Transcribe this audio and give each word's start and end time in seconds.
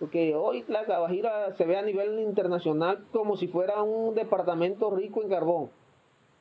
Porque 0.00 0.34
hoy 0.34 0.64
la 0.66 0.84
Guajira 0.84 1.54
se 1.56 1.66
ve 1.66 1.76
a 1.76 1.82
nivel 1.82 2.18
internacional 2.20 3.04
como 3.12 3.36
si 3.36 3.48
fuera 3.48 3.82
un 3.82 4.14
departamento 4.14 4.90
rico 4.90 5.22
en 5.22 5.28
carbón. 5.28 5.68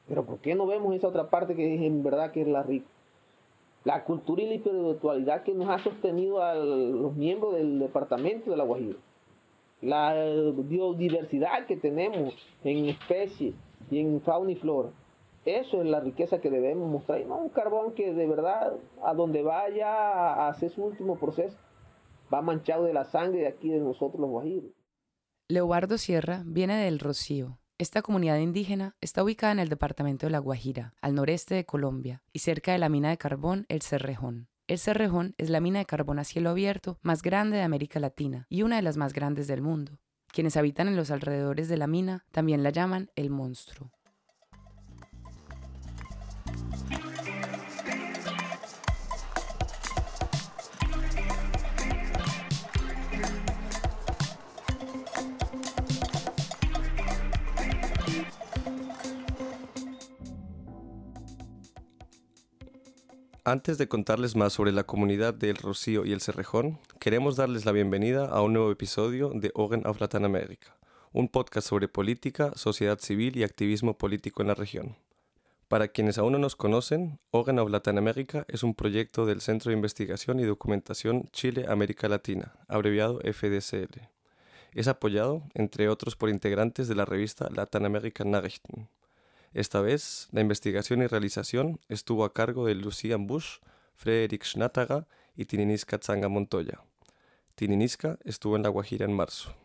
Pero 0.07 0.25
¿por 0.25 0.39
qué 0.39 0.55
no 0.55 0.65
vemos 0.65 0.95
esa 0.95 1.09
otra 1.09 1.29
parte 1.29 1.55
que 1.55 1.75
es 1.75 1.81
en 1.81 2.01
verdad 2.01 2.31
que 2.31 2.41
es 2.41 2.47
la 2.47 2.63
rica? 2.63 2.87
La 3.83 4.05
cultura 4.05 4.41
y 4.41 4.47
la 4.47 4.55
espiritualidad 4.55 5.43
que 5.43 5.53
nos 5.53 5.69
ha 5.69 5.77
sostenido 5.79 6.41
a 6.41 6.55
los 6.55 7.13
miembros 7.15 7.53
del 7.53 7.79
departamento 7.79 8.49
de 8.49 8.55
la 8.55 8.63
Guajira. 8.63 8.97
La 9.81 10.13
biodiversidad 10.55 11.65
que 11.65 11.75
tenemos 11.75 12.33
en 12.63 12.85
especies 12.85 13.53
y 13.91 13.99
en 13.99 14.21
fauna 14.21 14.53
y 14.53 14.55
flora. 14.55 14.89
Eso 15.43 15.81
es 15.81 15.87
la 15.87 15.99
riqueza 15.99 16.39
que 16.39 16.49
debemos 16.49 16.89
mostrar. 16.89 17.25
no 17.25 17.37
un 17.37 17.49
carbón 17.49 17.93
que 17.93 18.13
de 18.13 18.25
verdad, 18.25 18.73
a 19.03 19.13
donde 19.13 19.41
vaya 19.41 19.89
a 19.89 20.47
hacer 20.47 20.69
su 20.69 20.83
último 20.83 21.17
proceso, 21.17 21.57
va 22.33 22.41
manchado 22.41 22.85
de 22.85 22.93
la 22.93 23.05
sangre 23.05 23.41
de 23.41 23.47
aquí 23.47 23.69
de 23.69 23.79
nosotros 23.79 24.19
los 24.19 24.29
guajiros. 24.29 24.71
Leobardo 25.47 25.97
Sierra 25.97 26.43
viene 26.45 26.83
del 26.83 26.99
Rocío. 26.99 27.59
Esta 27.79 28.01
comunidad 28.01 28.37
indígena 28.37 28.95
está 29.01 29.23
ubicada 29.23 29.53
en 29.53 29.59
el 29.59 29.69
departamento 29.69 30.25
de 30.25 30.31
La 30.31 30.39
Guajira, 30.39 30.93
al 31.01 31.15
noreste 31.15 31.55
de 31.55 31.65
Colombia, 31.65 32.21
y 32.33 32.39
cerca 32.39 32.73
de 32.73 32.77
la 32.77 32.89
mina 32.89 33.09
de 33.09 33.17
carbón 33.17 33.65
El 33.69 33.81
Cerrejón. 33.81 34.49
El 34.67 34.77
Cerrejón 34.77 35.33
es 35.37 35.49
la 35.49 35.61
mina 35.61 35.79
de 35.79 35.85
carbón 35.85 36.19
a 36.19 36.23
cielo 36.23 36.51
abierto 36.51 36.99
más 37.01 37.23
grande 37.23 37.57
de 37.57 37.63
América 37.63 37.99
Latina 37.99 38.45
y 38.49 38.61
una 38.61 38.75
de 38.75 38.81
las 38.83 38.97
más 38.97 39.13
grandes 39.13 39.47
del 39.47 39.61
mundo. 39.61 39.97
Quienes 40.31 40.57
habitan 40.57 40.87
en 40.87 40.95
los 40.95 41.09
alrededores 41.09 41.69
de 41.69 41.77
la 41.77 41.87
mina 41.87 42.25
también 42.31 42.61
la 42.61 42.69
llaman 42.69 43.09
el 43.15 43.31
monstruo. 43.31 43.91
Antes 63.49 63.79
de 63.79 63.87
contarles 63.87 64.35
más 64.35 64.53
sobre 64.53 64.71
la 64.71 64.83
comunidad 64.83 65.33
del 65.33 65.55
Rocío 65.55 66.05
y 66.05 66.11
el 66.11 66.21
Cerrejón, 66.21 66.77
queremos 66.99 67.35
darles 67.35 67.65
la 67.65 67.71
bienvenida 67.71 68.27
a 68.27 68.43
un 68.43 68.53
nuevo 68.53 68.69
episodio 68.69 69.31
de 69.33 69.49
Oren 69.55 69.87
of 69.87 69.99
Latin 69.99 70.23
America, 70.23 70.77
un 71.13 71.29
podcast 71.29 71.67
sobre 71.67 71.87
política, 71.87 72.51
sociedad 72.55 72.99
civil 72.99 73.35
y 73.37 73.43
activismo 73.43 73.97
político 73.97 74.43
en 74.43 74.49
la 74.49 74.53
región. 74.53 74.97
Para 75.67 75.87
quienes 75.87 76.19
aún 76.19 76.33
no 76.33 76.37
nos 76.37 76.55
conocen, 76.55 77.19
Oren 77.31 77.57
of 77.57 77.71
Latin 77.71 77.97
America 77.97 78.45
es 78.49 78.61
un 78.61 78.75
proyecto 78.75 79.25
del 79.25 79.41
Centro 79.41 79.71
de 79.71 79.77
Investigación 79.77 80.39
y 80.39 80.43
Documentación 80.43 81.27
Chile-América 81.31 82.07
Latina, 82.07 82.53
abreviado 82.67 83.19
FDCL. 83.21 84.09
Es 84.73 84.87
apoyado, 84.87 85.41
entre 85.55 85.89
otros, 85.89 86.15
por 86.15 86.29
integrantes 86.29 86.87
de 86.87 86.93
la 86.93 87.05
revista 87.05 87.49
Latin 87.51 87.87
American 87.87 88.29
Nachrichten 88.29 88.89
esta 89.53 89.81
vez, 89.81 90.27
la 90.31 90.41
investigación 90.41 91.01
y 91.01 91.07
realización 91.07 91.79
estuvo 91.89 92.23
a 92.23 92.33
cargo 92.33 92.65
de 92.65 92.75
Lucian 92.75 93.25
Bush, 93.25 93.57
Frederick 93.95 94.43
Schnataga 94.43 95.07
y 95.35 95.45
Tininiska 95.45 95.97
Tzanga 95.97 96.29
Montoya. 96.29 96.81
Tininiska 97.55 98.19
estuvo 98.23 98.55
en 98.55 98.63
La 98.63 98.69
Guajira 98.69 99.05
en 99.05 99.13
marzo. 99.13 99.55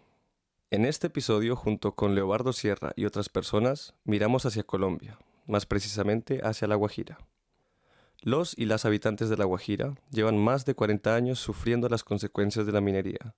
En 0.71 0.85
este 0.85 1.09
episodio, 1.09 1.55
junto 1.55 1.95
con 1.95 2.15
Leobardo 2.15 2.53
Sierra 2.53 2.93
y 2.97 3.05
otras 3.05 3.29
personas, 3.29 3.95
miramos 4.05 4.47
hacia 4.47 4.65
Colombia, 4.65 5.19
más 5.47 5.67
precisamente 5.67 6.41
hacia 6.43 6.67
La 6.67 6.75
Guajira. 6.75 7.19
Los 8.21 8.57
y 8.57 8.65
las 8.65 8.87
habitantes 8.87 9.29
de 9.29 9.37
La 9.37 9.45
Guajira 9.45 9.95
llevan 10.11 10.39
más 10.39 10.65
de 10.65 10.75
40 10.75 11.15
años 11.15 11.39
sufriendo 11.39 11.89
las 11.91 12.03
consecuencias 12.03 12.65
de 12.65 12.73
la 12.73 12.81
minería, 12.81 13.35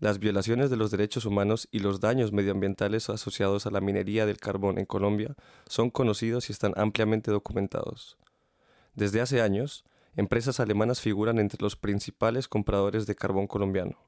las 0.00 0.18
violaciones 0.18 0.70
de 0.70 0.76
los 0.78 0.90
derechos 0.90 1.26
humanos 1.26 1.68
y 1.70 1.80
los 1.80 2.00
daños 2.00 2.32
medioambientales 2.32 3.10
asociados 3.10 3.66
a 3.66 3.70
la 3.70 3.82
minería 3.82 4.24
del 4.24 4.38
carbón 4.38 4.78
en 4.78 4.86
Colombia 4.86 5.36
son 5.68 5.90
conocidos 5.90 6.48
y 6.48 6.52
están 6.52 6.72
ampliamente 6.76 7.30
documentados. 7.30 8.16
Desde 8.94 9.20
hace 9.20 9.42
años, 9.42 9.84
empresas 10.16 10.58
alemanas 10.58 11.00
figuran 11.00 11.38
entre 11.38 11.62
los 11.62 11.76
principales 11.76 12.48
compradores 12.48 13.06
de 13.06 13.14
carbón 13.14 13.46
colombiano. 13.46 13.98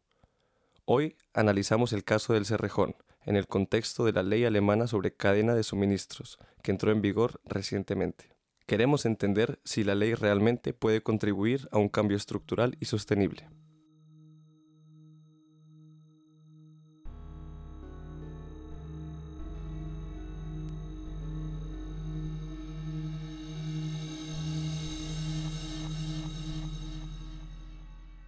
Hoy 0.86 1.16
analizamos 1.34 1.92
el 1.92 2.04
caso 2.04 2.32
del 2.32 2.46
Cerrejón 2.46 2.96
en 3.24 3.36
el 3.36 3.46
contexto 3.46 4.04
de 4.04 4.12
la 4.12 4.22
ley 4.22 4.46
alemana 4.46 4.86
sobre 4.86 5.14
cadena 5.14 5.54
de 5.54 5.62
suministros, 5.62 6.38
que 6.62 6.72
entró 6.72 6.90
en 6.90 7.02
vigor 7.02 7.40
recientemente. 7.44 8.34
Queremos 8.66 9.04
entender 9.04 9.60
si 9.64 9.84
la 9.84 9.94
ley 9.94 10.14
realmente 10.14 10.72
puede 10.72 11.02
contribuir 11.02 11.68
a 11.70 11.78
un 11.78 11.88
cambio 11.88 12.16
estructural 12.16 12.76
y 12.80 12.86
sostenible. 12.86 13.48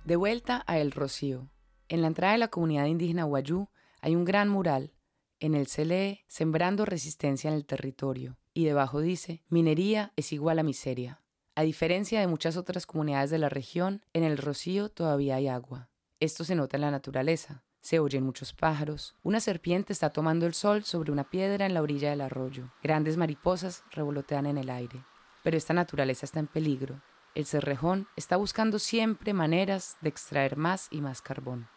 De 0.04 0.16
vuelta 0.16 0.62
a 0.66 0.76
El 0.76 0.92
Rocío. 0.92 1.48
En 1.88 2.02
la 2.02 2.08
entrada 2.08 2.34
de 2.34 2.38
la 2.38 2.48
comunidad 2.48 2.84
indígena 2.84 3.24
Guayú 3.24 3.68
hay 4.02 4.14
un 4.14 4.26
gran 4.26 4.50
mural. 4.50 4.92
En 5.40 5.54
él 5.54 5.66
se 5.66 5.86
lee 5.86 6.20
Sembrando 6.28 6.84
resistencia 6.84 7.48
en 7.48 7.54
el 7.54 7.64
territorio 7.64 8.36
y 8.52 8.66
debajo 8.66 9.00
dice 9.00 9.42
Minería 9.48 10.12
es 10.16 10.34
igual 10.34 10.58
a 10.58 10.62
miseria. 10.62 11.22
A 11.54 11.62
diferencia 11.62 12.20
de 12.20 12.26
muchas 12.26 12.58
otras 12.58 12.84
comunidades 12.84 13.30
de 13.30 13.38
la 13.38 13.48
región, 13.48 14.04
en 14.12 14.24
El 14.24 14.36
Rocío 14.36 14.90
todavía 14.90 15.36
hay 15.36 15.48
agua. 15.48 15.88
Esto 16.20 16.44
se 16.44 16.54
nota 16.54 16.76
en 16.76 16.82
la 16.82 16.90
naturaleza. 16.90 17.64
Se 17.80 17.98
oyen 17.98 18.24
muchos 18.24 18.52
pájaros. 18.52 19.16
Una 19.22 19.40
serpiente 19.40 19.94
está 19.94 20.10
tomando 20.10 20.44
el 20.44 20.52
sol 20.52 20.84
sobre 20.84 21.12
una 21.12 21.30
piedra 21.30 21.64
en 21.64 21.72
la 21.72 21.80
orilla 21.80 22.10
del 22.10 22.20
arroyo. 22.20 22.70
Grandes 22.82 23.16
mariposas 23.16 23.84
revolotean 23.90 24.44
en 24.44 24.58
el 24.58 24.68
aire. 24.68 25.02
Pero 25.42 25.56
esta 25.56 25.72
naturaleza 25.72 26.26
está 26.26 26.40
en 26.40 26.46
peligro 26.46 27.00
el 27.34 27.46
Cerrejón 27.46 28.06
está 28.16 28.36
buscando 28.36 28.78
siempre 28.78 29.32
maneras 29.32 29.96
de 30.00 30.08
extraer 30.08 30.56
más 30.56 30.88
y 30.90 31.00
más 31.00 31.20
carbón. 31.20 31.68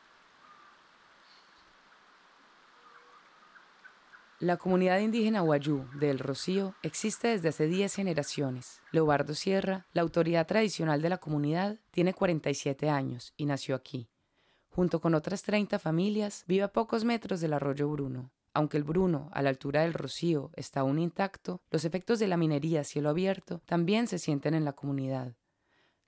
La 4.40 4.58
comunidad 4.58 5.00
indígena 5.00 5.42
Guayú 5.42 5.88
de 5.96 6.12
El 6.12 6.20
Rocío 6.20 6.76
existe 6.84 7.30
desde 7.30 7.50
hace 7.50 7.66
10 7.66 7.96
generaciones. 7.96 8.82
Leobardo 8.92 9.34
Sierra, 9.34 9.88
la 9.94 10.04
autoridad 10.04 10.46
tradicional 10.46 11.02
de 11.02 11.10
la 11.10 11.18
comunidad, 11.18 11.80
tiene 11.90 12.14
47 12.14 12.88
años 12.88 13.34
y 13.36 13.48
nació 13.48 13.74
aquí. 13.74 14.10
Junto 14.70 15.02
con 15.02 15.16
otras 15.16 15.42
30 15.42 15.80
familias, 15.80 16.44
vive 16.48 16.62
a 16.62 16.72
pocos 16.72 17.04
metros 17.04 17.42
del 17.42 17.54
arroyo 17.54 17.90
Bruno. 17.90 18.30
Aunque 18.54 18.78
el 18.78 18.84
Bruno, 18.84 19.30
a 19.34 19.42
la 19.42 19.50
altura 19.50 19.82
del 19.82 19.96
Rocío, 19.96 20.52
está 20.54 20.82
aún 20.82 21.00
intacto, 21.00 21.60
los 21.72 21.84
efectos 21.84 22.20
de 22.20 22.28
la 22.28 22.38
minería 22.38 22.82
a 22.82 22.84
cielo 22.84 23.10
abierto 23.10 23.62
también 23.66 24.08
se 24.08 24.20
sienten 24.20 24.54
en 24.54 24.66
la 24.66 24.74
comunidad. 24.74 25.34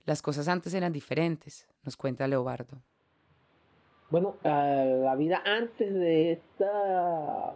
Las 0.06 0.22
cosas 0.22 0.48
antes 0.48 0.74
eran 0.74 0.92
diferentes, 0.92 1.68
nos 1.84 1.96
cuenta 1.96 2.26
Leobardo. 2.26 2.78
Bueno, 4.10 4.36
la 4.42 5.14
vida 5.16 5.40
antes 5.44 5.94
de 5.94 6.32
esta 6.32 7.54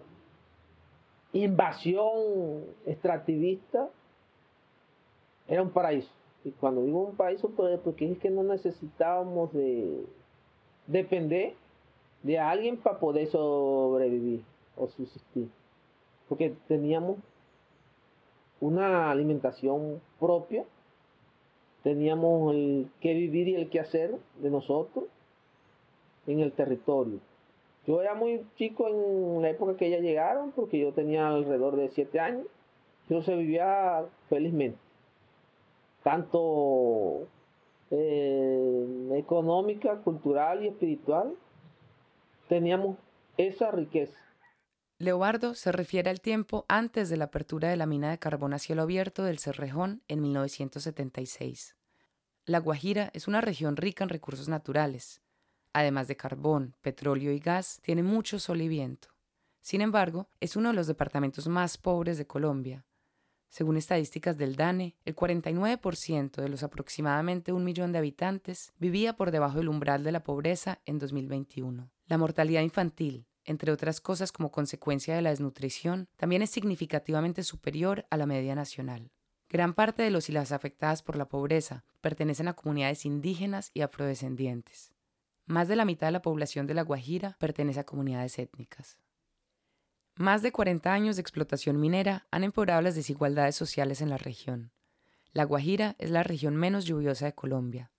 invasión 1.32 2.64
extractivista 2.86 3.88
era 5.48 5.62
un 5.62 5.70
paraíso. 5.70 6.10
Y 6.44 6.52
cuando 6.52 6.84
digo 6.84 7.06
un 7.06 7.16
paraíso, 7.16 7.48
pues, 7.50 7.80
porque 7.80 8.12
es 8.12 8.18
que 8.18 8.30
no 8.30 8.44
necesitábamos 8.44 9.52
de 9.52 10.04
depender 10.86 11.54
de 12.22 12.38
alguien 12.38 12.76
para 12.76 13.00
poder 13.00 13.26
sobrevivir 13.28 14.44
o 14.76 14.86
subsistir. 14.88 15.48
Porque 16.28 16.54
teníamos 16.68 17.16
una 18.60 19.10
alimentación 19.10 20.00
propia 20.20 20.64
teníamos 21.84 22.54
el 22.54 22.88
que 23.00 23.12
vivir 23.14 23.46
y 23.46 23.54
el 23.54 23.68
que 23.68 23.78
hacer 23.78 24.16
de 24.40 24.50
nosotros 24.50 25.04
en 26.26 26.40
el 26.40 26.50
territorio. 26.50 27.20
Yo 27.86 28.00
era 28.00 28.14
muy 28.14 28.40
chico 28.56 28.88
en 28.88 29.42
la 29.42 29.50
época 29.50 29.76
que 29.76 29.86
ellas 29.86 30.00
llegaron, 30.00 30.50
porque 30.52 30.78
yo 30.78 30.92
tenía 30.92 31.28
alrededor 31.28 31.76
de 31.76 31.90
siete 31.90 32.18
años, 32.18 32.46
pero 33.06 33.22
se 33.22 33.36
vivía 33.36 34.06
felizmente, 34.30 34.78
tanto 36.02 37.26
eh, 37.90 39.12
económica, 39.16 39.98
cultural 39.98 40.64
y 40.64 40.68
espiritual, 40.68 41.34
teníamos 42.48 42.96
esa 43.36 43.70
riqueza. 43.70 44.18
Leobardo 44.98 45.56
se 45.56 45.72
refiere 45.72 46.08
al 46.08 46.20
tiempo 46.20 46.64
antes 46.68 47.08
de 47.08 47.16
la 47.16 47.24
apertura 47.24 47.68
de 47.68 47.76
la 47.76 47.86
mina 47.86 48.10
de 48.10 48.18
carbón 48.20 48.54
a 48.54 48.60
cielo 48.60 48.82
abierto 48.82 49.24
del 49.24 49.40
Cerrejón 49.40 50.02
en 50.06 50.22
1976. 50.22 51.74
La 52.44 52.60
Guajira 52.60 53.10
es 53.12 53.26
una 53.26 53.40
región 53.40 53.76
rica 53.76 54.04
en 54.04 54.10
recursos 54.10 54.48
naturales. 54.48 55.20
Además 55.72 56.06
de 56.06 56.16
carbón, 56.16 56.76
petróleo 56.80 57.32
y 57.32 57.40
gas, 57.40 57.80
tiene 57.82 58.04
mucho 58.04 58.38
sol 58.38 58.60
y 58.60 58.68
viento. 58.68 59.08
Sin 59.60 59.80
embargo, 59.80 60.28
es 60.38 60.54
uno 60.54 60.68
de 60.68 60.76
los 60.76 60.86
departamentos 60.86 61.48
más 61.48 61.76
pobres 61.76 62.16
de 62.16 62.28
Colombia. 62.28 62.84
Según 63.48 63.76
estadísticas 63.76 64.36
del 64.36 64.54
DANE, 64.54 64.94
el 65.04 65.16
49% 65.16 66.40
de 66.40 66.48
los 66.48 66.62
aproximadamente 66.62 67.52
un 67.52 67.64
millón 67.64 67.90
de 67.90 67.98
habitantes 67.98 68.72
vivía 68.78 69.16
por 69.16 69.32
debajo 69.32 69.58
del 69.58 69.70
umbral 69.70 70.04
de 70.04 70.12
la 70.12 70.22
pobreza 70.22 70.80
en 70.86 71.00
2021. 71.00 71.90
La 72.06 72.18
mortalidad 72.18 72.62
infantil, 72.62 73.26
entre 73.44 73.72
otras 73.72 74.00
cosas 74.00 74.32
como 74.32 74.50
consecuencia 74.50 75.14
de 75.14 75.22
la 75.22 75.30
desnutrición, 75.30 76.08
también 76.16 76.42
es 76.42 76.50
significativamente 76.50 77.42
superior 77.42 78.06
a 78.10 78.16
la 78.16 78.26
media 78.26 78.54
nacional. 78.54 79.10
Gran 79.48 79.74
parte 79.74 80.02
de 80.02 80.10
los 80.10 80.28
y 80.28 80.32
las 80.32 80.52
afectadas 80.52 81.02
por 81.02 81.16
la 81.16 81.28
pobreza 81.28 81.84
pertenecen 82.00 82.48
a 82.48 82.54
comunidades 82.54 83.04
indígenas 83.04 83.70
y 83.72 83.82
afrodescendientes. 83.82 84.92
Más 85.46 85.68
de 85.68 85.76
la 85.76 85.84
mitad 85.84 86.08
de 86.08 86.12
la 86.12 86.22
población 86.22 86.66
de 86.66 86.74
La 86.74 86.82
Guajira 86.82 87.36
pertenece 87.38 87.80
a 87.80 87.84
comunidades 87.84 88.38
étnicas. 88.38 88.98
Más 90.16 90.42
de 90.42 90.52
40 90.52 90.92
años 90.92 91.16
de 91.16 91.22
explotación 91.22 91.78
minera 91.78 92.26
han 92.30 92.44
empeorado 92.44 92.80
las 92.80 92.94
desigualdades 92.94 93.56
sociales 93.56 94.00
en 94.00 94.10
la 94.10 94.16
región. 94.16 94.72
La 95.32 95.44
Guajira 95.44 95.96
es 95.98 96.10
la 96.10 96.22
región 96.22 96.56
menos 96.56 96.84
lluviosa 96.84 97.26
de 97.26 97.34
Colombia. 97.34 97.90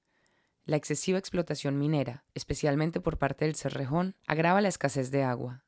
La 0.66 0.78
excesiva 0.78 1.20
explotación 1.20 1.78
minera, 1.78 2.24
especialmente 2.34 3.00
por 3.00 3.20
parte 3.20 3.46
del 3.46 3.56
Cerrejón, 3.56 4.16
agrava 4.26 4.62
la 4.62 4.68
escasez 4.68 5.12
de 5.12 5.22
agua. 5.22 5.64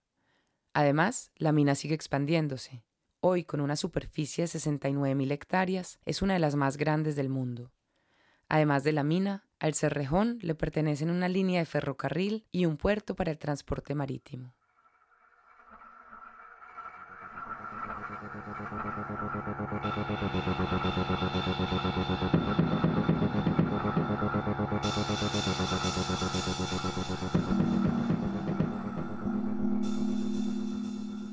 Además, 0.73 1.31
la 1.35 1.51
mina 1.51 1.75
sigue 1.75 1.93
expandiéndose. 1.93 2.83
Hoy, 3.19 3.43
con 3.43 3.61
una 3.61 3.75
superficie 3.75 4.45
de 4.45 4.47
69.000 4.47 5.31
hectáreas, 5.31 5.99
es 6.05 6.23
una 6.23 6.33
de 6.33 6.39
las 6.39 6.55
más 6.55 6.77
grandes 6.77 7.15
del 7.15 7.29
mundo. 7.29 7.71
Además 8.49 8.83
de 8.83 8.91
la 8.91 9.03
mina, 9.03 9.45
al 9.59 9.75
Cerrejón 9.75 10.39
le 10.41 10.55
pertenecen 10.55 11.11
una 11.11 11.29
línea 11.29 11.59
de 11.59 11.65
ferrocarril 11.65 12.47
y 12.51 12.65
un 12.65 12.77
puerto 12.77 13.15
para 13.15 13.29
el 13.29 13.37
transporte 13.37 13.93
marítimo. 13.93 14.55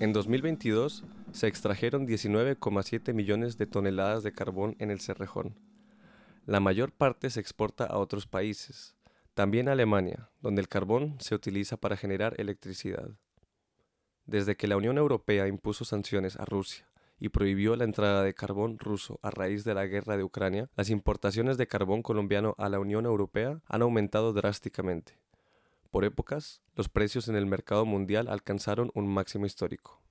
En 0.05 0.12
2022 0.12 1.03
se 1.33 1.47
extrajeron 1.47 2.06
19,7 2.06 3.15
millones 3.15 3.56
de 3.56 3.67
toneladas 3.67 4.23
de 4.23 4.33
carbón 4.33 4.77
en 4.79 4.91
el 4.91 5.01
Cerrejón. 5.01 5.59
La 6.45 6.61
mayor 6.61 6.93
parte 6.93 7.31
se 7.31 7.41
exporta 7.41 7.87
a 7.87 7.97
otros 7.97 8.27
países, 8.27 8.95
también 9.33 9.67
a 9.67 9.73
Alemania, 9.73 10.29
donde 10.43 10.61
el 10.61 10.69
carbón 10.69 11.17
se 11.21 11.35
utiliza 11.35 11.79
para 11.79 11.97
generar 11.97 12.35
electricidad. 12.37 13.12
Desde 14.27 14.56
que 14.56 14.69
la 14.69 14.77
Unión 14.77 14.99
Europea 14.99 15.49
impuso 15.49 15.87
sanciones 15.87 16.37
a 16.37 16.45
Rusia 16.45 16.87
y 17.19 17.31
prohibió 17.31 17.75
la 17.75 17.85
entrada 17.85 18.23
de 18.23 18.35
carbón 18.35 18.79
ruso 18.79 19.19
a 19.23 19.31
raíz 19.31 19.65
de 19.65 19.73
la 19.73 19.87
guerra 19.87 20.19
de 20.19 20.25
Ucrania, 20.25 20.69
las 20.77 20.91
importaciones 20.91 21.56
de 21.56 21.67
carbón 21.67 22.03
colombiano 22.03 22.55
a 22.59 22.69
la 22.69 22.79
Unión 22.79 23.06
Europea 23.06 23.62
han 23.67 23.81
aumentado 23.81 24.35
drásticamente. 24.35 25.24
Por 25.94 26.05
épocas, 26.05 26.61
los 26.75 26.88
precios 26.88 27.29
en 27.29 27.37
el 27.37 27.46
mercado 27.46 27.87
mundial 27.87 28.26
alcanzaron 28.26 28.91
un 28.94 29.06
máximo 29.06 29.46
histórico. 29.46 30.02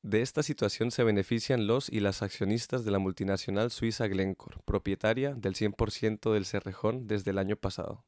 De 0.00 0.22
esta 0.22 0.42
situación 0.42 0.90
se 0.90 1.04
benefician 1.04 1.66
los 1.66 1.90
y 1.90 2.00
las 2.00 2.22
accionistas 2.22 2.82
de 2.82 2.90
la 2.90 2.98
multinacional 2.98 3.70
suiza 3.70 4.06
Glencore, 4.06 4.56
propietaria 4.64 5.34
del 5.34 5.54
100% 5.54 6.32
del 6.32 6.46
Cerrejón 6.46 7.06
desde 7.06 7.32
el 7.32 7.38
año 7.40 7.56
pasado. 7.56 8.06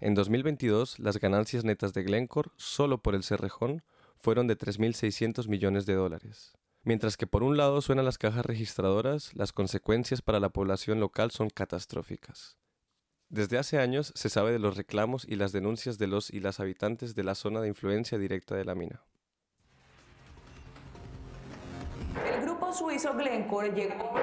En 0.00 0.16
2022, 0.16 0.98
las 0.98 1.20
ganancias 1.20 1.62
netas 1.62 1.92
de 1.92 2.02
Glencore, 2.02 2.50
solo 2.56 3.00
por 3.00 3.14
el 3.14 3.22
Cerrejón, 3.22 3.84
fueron 4.16 4.48
de 4.48 4.58
3.600 4.58 5.46
millones 5.46 5.86
de 5.86 5.94
dólares. 5.94 6.54
Mientras 6.82 7.16
que 7.16 7.28
por 7.28 7.44
un 7.44 7.56
lado 7.56 7.80
suenan 7.80 8.06
las 8.06 8.18
cajas 8.18 8.44
registradoras, 8.44 9.32
las 9.36 9.52
consecuencias 9.52 10.20
para 10.20 10.40
la 10.40 10.48
población 10.48 10.98
local 10.98 11.30
son 11.30 11.48
catastróficas. 11.48 12.58
Desde 13.28 13.58
hace 13.58 13.78
años 13.78 14.12
se 14.14 14.28
sabe 14.28 14.52
de 14.52 14.60
los 14.60 14.76
reclamos 14.76 15.26
y 15.28 15.34
las 15.34 15.50
denuncias 15.50 15.98
de 15.98 16.06
los 16.06 16.30
y 16.30 16.38
las 16.38 16.60
habitantes 16.60 17.14
de 17.16 17.24
la 17.24 17.34
zona 17.34 17.60
de 17.60 17.68
influencia 17.68 18.18
directa 18.18 18.54
de 18.54 18.64
la 18.64 18.76
mina. 18.76 19.02
El 22.24 22.42
grupo 22.42 22.72
suizo 22.72 23.14
Glencore 23.14 23.72
llegó 23.72 24.14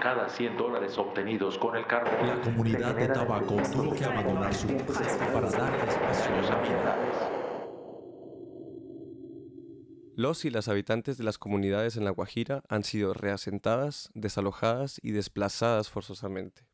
cada 0.00 0.28
100 0.28 0.56
dólares 0.56 0.98
obtenidos 0.98 1.58
con 1.58 1.76
el 1.76 1.86
carbón. 1.86 2.26
La 2.26 2.40
comunidad 2.40 2.94
de 2.94 3.08
tabaco 3.08 3.56
tuvo 3.72 3.94
que 3.94 4.04
abandonar 4.04 4.54
su 4.54 4.68
para 4.68 5.50
dar 5.50 5.74
espacios 5.88 6.50
ambientales. 6.50 7.49
Los 10.20 10.44
y 10.44 10.50
las 10.50 10.68
habitantes 10.68 11.16
de 11.16 11.24
las 11.24 11.38
comunidades 11.38 11.96
en 11.96 12.04
La 12.04 12.10
Guajira 12.10 12.62
han 12.68 12.84
sido 12.84 13.14
reasentadas, 13.14 14.10
desalojadas 14.12 15.00
y 15.02 15.12
desplazadas 15.12 15.88
forzosamente. 15.88 16.68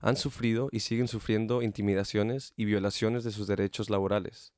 Han 0.00 0.16
sufrido 0.16 0.68
y 0.72 0.80
siguen 0.80 1.06
sufriendo 1.06 1.62
intimidaciones 1.62 2.52
y 2.56 2.64
violaciones 2.64 3.22
de 3.22 3.30
sus 3.30 3.46
derechos 3.46 3.90
laborales. 3.90 4.54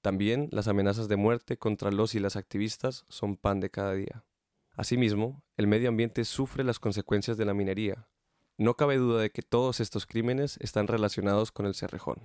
También 0.00 0.48
las 0.52 0.68
amenazas 0.68 1.08
de 1.08 1.16
muerte 1.16 1.56
contra 1.56 1.90
los 1.90 2.14
y 2.14 2.20
las 2.20 2.36
activistas 2.36 3.04
son 3.08 3.36
pan 3.36 3.58
de 3.58 3.68
cada 3.68 3.94
día. 3.94 4.22
Asimismo, 4.74 5.42
el 5.56 5.66
medio 5.66 5.88
ambiente 5.88 6.24
sufre 6.24 6.62
las 6.62 6.78
consecuencias 6.78 7.36
de 7.36 7.46
la 7.46 7.54
minería. 7.54 8.06
No 8.58 8.76
cabe 8.76 8.96
duda 8.96 9.22
de 9.22 9.30
que 9.30 9.42
todos 9.42 9.80
estos 9.80 10.06
crímenes 10.06 10.56
están 10.60 10.86
relacionados 10.86 11.50
con 11.50 11.66
el 11.66 11.74
Cerrejón. 11.74 12.20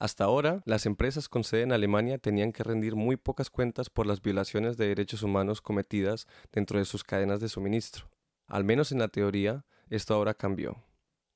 Hasta 0.00 0.24
ahora, 0.24 0.62
las 0.64 0.86
empresas 0.86 1.28
con 1.28 1.44
sede 1.44 1.60
en 1.60 1.72
Alemania 1.72 2.16
tenían 2.16 2.52
que 2.52 2.64
rendir 2.64 2.96
muy 2.96 3.18
pocas 3.18 3.50
cuentas 3.50 3.90
por 3.90 4.06
las 4.06 4.22
violaciones 4.22 4.78
de 4.78 4.88
derechos 4.88 5.22
humanos 5.22 5.60
cometidas 5.60 6.26
dentro 6.52 6.78
de 6.78 6.86
sus 6.86 7.04
cadenas 7.04 7.38
de 7.38 7.50
suministro. 7.50 8.08
Al 8.46 8.64
menos 8.64 8.92
en 8.92 8.98
la 8.98 9.08
teoría, 9.08 9.66
esto 9.90 10.14
ahora 10.14 10.32
cambió. 10.32 10.82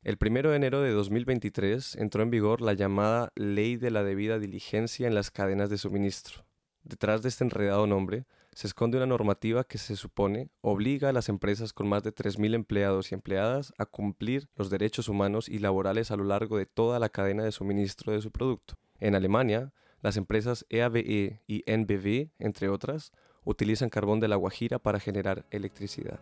El 0.02 0.16
1 0.18 0.48
de 0.48 0.56
enero 0.56 0.80
de 0.80 0.92
2023 0.92 1.96
entró 1.96 2.22
en 2.22 2.30
vigor 2.30 2.62
la 2.62 2.72
llamada 2.72 3.32
Ley 3.34 3.76
de 3.76 3.90
la 3.90 4.02
debida 4.02 4.38
diligencia 4.38 5.06
en 5.06 5.14
las 5.14 5.30
cadenas 5.30 5.68
de 5.68 5.76
suministro. 5.76 6.46
Detrás 6.84 7.20
de 7.20 7.28
este 7.28 7.44
enredado 7.44 7.86
nombre 7.86 8.24
se 8.54 8.68
esconde 8.68 8.96
una 8.96 9.06
normativa 9.06 9.64
que 9.64 9.78
se 9.78 9.96
supone 9.96 10.48
obliga 10.60 11.08
a 11.08 11.12
las 11.12 11.28
empresas 11.28 11.72
con 11.72 11.88
más 11.88 12.04
de 12.04 12.14
3.000 12.14 12.54
empleados 12.54 13.10
y 13.10 13.14
empleadas 13.14 13.72
a 13.78 13.84
cumplir 13.84 14.48
los 14.54 14.70
derechos 14.70 15.08
humanos 15.08 15.48
y 15.48 15.58
laborales 15.58 16.10
a 16.10 16.16
lo 16.16 16.24
largo 16.24 16.56
de 16.56 16.66
toda 16.66 16.98
la 16.98 17.08
cadena 17.08 17.42
de 17.42 17.52
suministro 17.52 18.12
de 18.12 18.22
su 18.22 18.30
producto. 18.30 18.74
En 19.00 19.16
Alemania, 19.16 19.72
las 20.02 20.16
empresas 20.16 20.64
EABE 20.68 21.00
e 21.00 21.40
y 21.48 21.64
NBW, 21.66 22.30
entre 22.38 22.68
otras, 22.68 23.12
utilizan 23.44 23.90
carbón 23.90 24.20
de 24.20 24.28
la 24.28 24.36
Guajira 24.36 24.78
para 24.78 25.00
generar 25.00 25.44
electricidad. 25.50 26.20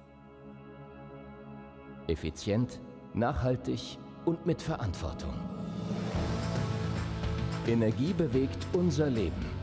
Effizient, 2.08 2.80
nachhaltig 3.14 3.98
und 4.24 4.44
mit 4.46 4.60
Verantwortung. 4.60 5.34
Energie 7.66 8.12
bewegt 8.12 8.66
unser 8.72 9.08
Leben. 9.08 9.61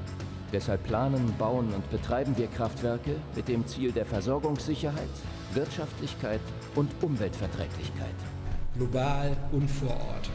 Deshalb 0.51 0.83
planen, 0.83 1.31
bauen 1.37 1.71
und 1.73 1.87
betreiben 1.91 2.35
wir 2.35 2.47
Kraftwerke 2.47 3.15
mit 3.35 3.47
dem 3.47 3.67
Ziel 3.67 3.91
der 3.91 4.05
Versorgungssicherheit, 4.05 5.09
Wirtschaftlichkeit 5.53 6.41
und 6.73 6.91
Umweltverträglichkeit. 7.03 8.15
Global 8.75 9.37
und 9.51 9.69
vor 9.69 9.91
Ort. 9.91 10.29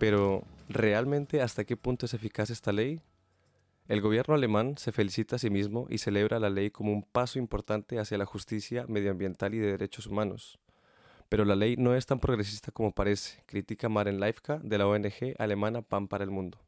Pero, 0.00 0.42
¿realmente 0.68 1.40
hasta 1.40 1.64
qué 1.64 1.76
punto 1.76 2.06
es 2.06 2.14
eficaz 2.14 2.50
esta 2.50 2.72
ley? 2.72 3.00
El 3.86 4.00
gobierno 4.00 4.34
alemán 4.34 4.76
se 4.76 4.90
felicita 4.90 5.36
a 5.36 5.38
sí 5.38 5.48
mismo 5.48 5.86
y 5.88 5.98
celebra 5.98 6.40
la 6.40 6.50
ley 6.50 6.70
como 6.70 6.92
un 6.92 7.04
paso 7.04 7.38
importante 7.38 8.00
hacia 8.00 8.18
la 8.18 8.26
justicia 8.26 8.84
medioambiental 8.88 9.54
y 9.54 9.58
de 9.58 9.68
derechos 9.68 10.06
humanos. 10.06 10.58
Pero 11.28 11.44
la 11.44 11.54
ley 11.54 11.76
no 11.76 11.94
es 11.94 12.04
tan 12.04 12.18
progresista 12.18 12.72
como 12.72 12.92
parece, 12.92 13.42
critica 13.46 13.88
Maren 13.88 14.18
Leifka 14.18 14.58
de 14.58 14.76
la 14.76 14.88
ONG 14.88 15.34
alemana 15.38 15.82
PAN 15.82 16.08
para 16.08 16.24
el 16.24 16.30
Mundo. 16.30 16.58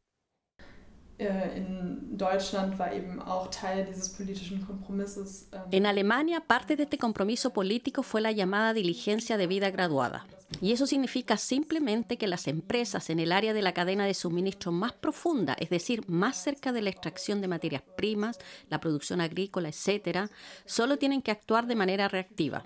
En 5.71 5.85
Alemania, 5.85 6.41
parte 6.41 6.75
de 6.75 6.83
este 6.83 6.97
compromiso 6.97 7.53
político 7.53 8.03
fue 8.03 8.21
la 8.21 8.31
llamada 8.31 8.73
diligencia 8.73 9.37
de 9.37 9.47
vida 9.47 9.69
graduada. 9.69 10.25
Y 10.59 10.73
eso 10.73 10.85
significa 10.85 11.37
simplemente 11.37 12.17
que 12.17 12.27
las 12.27 12.47
empresas 12.47 13.09
en 13.09 13.19
el 13.19 13.31
área 13.31 13.53
de 13.53 13.61
la 13.61 13.73
cadena 13.73 14.05
de 14.05 14.13
suministro 14.13 14.71
más 14.71 14.93
profunda, 14.93 15.55
es 15.59 15.69
decir, 15.69 16.09
más 16.09 16.37
cerca 16.37 16.71
de 16.71 16.81
la 16.81 16.89
extracción 16.89 17.39
de 17.39 17.47
materias 17.47 17.83
primas, 17.95 18.37
la 18.69 18.79
producción 18.79 19.21
agrícola, 19.21 19.69
etcétera, 19.69 20.29
solo 20.65 20.97
tienen 20.97 21.21
que 21.21 21.31
actuar 21.31 21.67
de 21.67 21.75
manera 21.75 22.07
reactiva. 22.07 22.65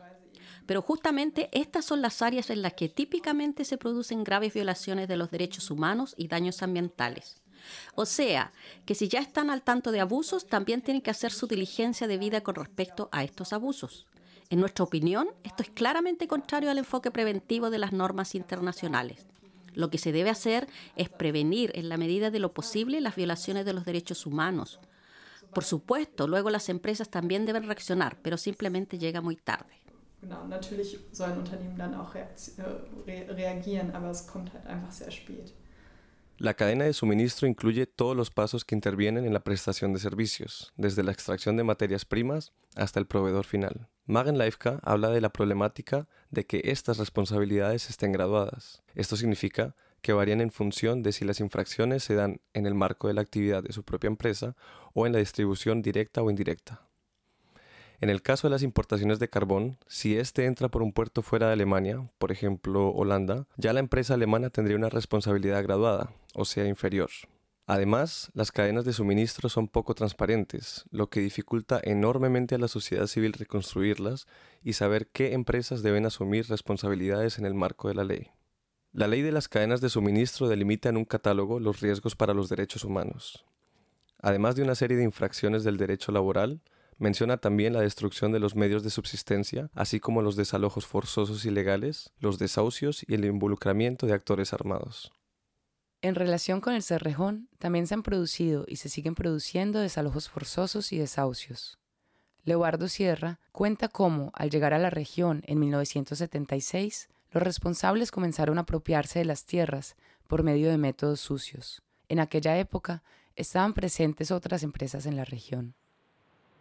Pero 0.65 0.81
justamente 0.81 1.50
estas 1.51 1.85
son 1.85 2.01
las 2.01 2.21
áreas 2.21 2.50
en 2.50 2.62
las 2.62 2.74
que 2.74 2.89
típicamente 2.89 3.65
se 3.65 3.77
producen 3.77 4.24
graves 4.24 4.53
violaciones 4.53 5.07
de 5.07 5.17
los 5.17 5.29
derechos 5.29 5.69
humanos 5.69 6.15
y 6.17 6.27
daños 6.27 6.63
ambientales. 6.63 7.45
O 7.95 8.05
sea, 8.05 8.51
que 8.86 8.95
si 8.95 9.07
ya 9.07 9.19
están 9.19 9.50
al 9.50 9.62
tanto 9.62 9.91
de 9.91 10.00
abusos, 10.00 10.48
también 10.48 10.81
tienen 10.81 11.01
que 11.01 11.12
hacer 11.12 11.31
su 11.31 11.48
diligencia 11.48 12.07
debida 12.07 12.41
con 12.41 12.55
respecto 12.55 13.10
a 13.12 13.24
estos 13.24 13.53
abusos. 13.53 14.05
En 14.50 14.60
nuestra 14.60 14.84
opinión, 14.84 15.29
esto 15.43 15.63
es 15.63 15.69
claramente 15.69 16.27
contrario 16.27 16.69
al 16.69 16.77
enfoque 16.77 17.12
preventivo 17.12 17.69
de 17.69 17.79
las 17.79 17.93
normas 17.93 18.36
internacionales. 18.36 19.25
Lo 19.74 19.89
que 19.89 19.98
se 19.98 20.12
debe 20.12 20.29
hacer 20.29 20.67
es 20.95 21.10
prevenir 21.10 21.72
en 21.75 21.89
la 21.89 21.98
medida 21.98 22.31
de 22.31 22.39
lo 22.39 22.53
posible 22.53 23.01
las 23.01 23.15
violaciones 23.15 23.65
de 23.65 23.74
los 23.74 23.86
derechos 23.86 24.25
humanos. 24.25 24.79
Por 25.53 25.63
supuesto, 25.63 26.27
luego 26.27 26.50
las 26.50 26.69
empresas 26.69 27.10
también 27.10 27.45
deben 27.45 27.63
reaccionar, 27.63 28.17
pero 28.22 28.38
simplemente 28.38 28.98
llega 28.98 29.22
muy 29.22 29.36
tarde. 29.36 29.74
Natürlich 30.50 30.98
sollen 31.12 31.38
Unternehmen 31.38 31.77
dann 31.77 31.93
auch 31.93 32.15
äh, 32.15 32.25
reagieren, 33.29 33.93
es 34.10 34.25
kommt 34.25 34.51
halt. 34.53 34.65
La 36.38 36.54
cadena 36.54 36.84
de 36.84 36.92
suministro 36.92 37.48
incluye 37.48 37.86
todos 37.86 38.15
los 38.15 38.30
pasos 38.30 38.65
que 38.65 38.75
intervienen 38.75 39.25
en 39.25 39.32
la 39.32 39.46
prestación 39.46 39.94
de 39.94 40.00
servicios, 40.00 40.74
desde 40.75 41.01
la 41.01 41.13
extracción 41.13 41.56
de 41.56 41.63
materias 41.63 42.04
primas 42.04 42.51
hasta 42.75 43.00
el 43.00 43.08
proveedor 43.08 43.46
final. 43.46 43.88
Magen 44.06 44.38
Leifka 44.38 44.80
habla 44.84 45.10
de 45.10 45.22
la 45.22 45.32
problemática 45.32 46.10
de 46.32 46.46
que 46.46 46.62
estas 46.65 46.98
responsabilidades 46.98 47.89
estén 47.89 48.12
graduadas. 48.12 48.84
Esto 48.96 49.15
significa 49.15 49.75
que 50.01 50.12
varían 50.12 50.42
en 50.42 50.51
función 50.51 51.04
de 51.04 51.13
si 51.13 51.24
las 51.24 51.39
infracciones 51.39 52.04
se 52.04 52.15
dan 52.15 52.42
en 52.54 52.68
el 52.68 52.75
marco 52.75 53.08
de 53.08 53.13
la 53.13 53.22
actividad 53.22 53.63
de 53.63 53.72
su 53.72 53.84
propia 53.84 54.10
empresa 54.10 54.58
o 54.94 55.08
en 55.08 55.13
la 55.13 55.20
distribución 55.20 55.82
directa 55.82 56.22
o 56.22 56.30
indirecta. 56.30 56.85
En 58.02 58.10
el 58.10 58.22
caso 58.22 58.48
de 58.48 58.52
las 58.52 58.64
importaciones 58.64 59.20
de 59.20 59.30
carbón, 59.30 59.78
si 59.88 60.18
éste 60.18 60.46
entra 60.46 60.70
por 60.70 60.84
un 60.84 60.92
puerto 60.92 61.22
fuera 61.22 61.48
de 61.48 61.54
Alemania, 61.54 62.10
por 62.18 62.32
ejemplo 62.32 62.90
Holanda, 62.90 63.48
ya 63.58 63.74
la 63.74 63.80
empresa 63.80 64.16
alemana 64.16 64.50
tendría 64.50 64.78
una 64.78 64.90
responsabilidad 64.90 65.64
graduada, 65.64 66.12
o 66.34 66.46
sea, 66.46 66.66
inferior. 66.66 67.10
Además, 67.68 68.30
las 68.34 68.52
cadenas 68.52 68.86
de 68.86 68.94
suministro 68.94 69.50
son 69.50 69.68
poco 69.68 69.96
transparentes, 69.96 70.86
lo 70.92 71.10
que 71.10 71.20
dificulta 71.20 71.82
enormemente 71.84 72.54
a 72.54 72.60
la 72.60 72.68
sociedad 72.68 73.08
civil 73.08 73.34
reconstruirlas 73.34 74.28
y 74.62 74.74
saber 74.74 75.08
qué 75.08 75.34
empresas 75.34 75.82
deben 75.82 76.06
asumir 76.06 76.48
responsabilidades 76.48 77.40
en 77.40 77.46
el 77.46 77.56
marco 77.56 77.88
de 77.88 77.96
la 77.96 78.04
ley. 78.04 78.30
La 78.92 79.08
ley 79.08 79.24
de 79.24 79.32
las 79.32 79.48
cadenas 79.48 79.82
de 79.82 79.90
suministro 79.90 80.48
delimita 80.48 80.90
en 80.90 80.98
un 80.98 81.06
catálogo 81.06 81.60
los 81.60 81.82
riesgos 81.82 82.16
para 82.16 82.36
los 82.36 82.50
derechos 82.50 82.84
humanos. 82.84 83.46
Además 84.22 84.56
de 84.56 84.64
una 84.64 84.75
serie 84.75 84.96
de 84.96 85.04
infracciones 85.04 85.64
del 85.64 85.78
derecho 85.78 86.12
laboral, 86.12 86.62
Menciona 86.98 87.38
también 87.38 87.74
la 87.74 87.82
destrucción 87.82 88.32
de 88.32 88.40
los 88.40 88.56
medios 88.56 88.84
de 88.84 88.90
subsistencia, 88.90 89.70
así 89.74 90.00
como 90.00 90.22
los 90.22 90.36
desalojos 90.36 90.86
forzosos 90.86 91.46
ilegales, 91.46 92.14
los 92.20 92.40
desahucios 92.40 93.04
y 93.06 93.16
el 93.16 93.25
involucramiento 93.25 94.08
de 94.08 94.14
actores 94.14 94.54
armados. 94.54 95.12
En 96.02 96.16
relación 96.16 96.62
con 96.62 96.74
el 96.74 96.84
Cerrejón, 96.84 97.50
también 97.58 97.88
se 97.88 97.96
han 97.96 98.04
producido 98.04 98.66
y 98.68 98.78
se 98.78 98.90
siguen 98.90 99.16
produciendo 99.16 99.80
desalojos 99.80 100.30
forzosos 100.30 100.94
y 100.94 100.98
desahucios. 100.98 101.80
Leobardo 102.44 102.88
Sierra 102.88 103.40
cuenta 103.52 103.88
cómo, 103.88 104.32
al 104.36 104.52
llegar 104.52 104.74
a 104.74 104.80
la 104.80 104.92
región 104.92 105.42
en 105.48 105.60
1976, 105.60 107.10
los 107.32 107.44
responsables 107.44 108.12
comenzaron 108.12 108.58
a 108.58 108.62
apropiarse 108.62 109.20
de 109.20 109.25
las 109.25 109.46
tierras 109.46 109.96
por 110.28 110.44
medio 110.44 110.70
de 110.70 110.78
métodos 110.78 111.20
sucios. 111.20 111.82
En 112.08 112.20
aquella 112.20 112.58
época 112.58 113.04
estaban 113.36 113.74
presentes 113.74 114.32
otras 114.32 114.64
empresas 114.64 115.06
en 115.08 115.16
la 115.16 115.25
región. 115.25 115.75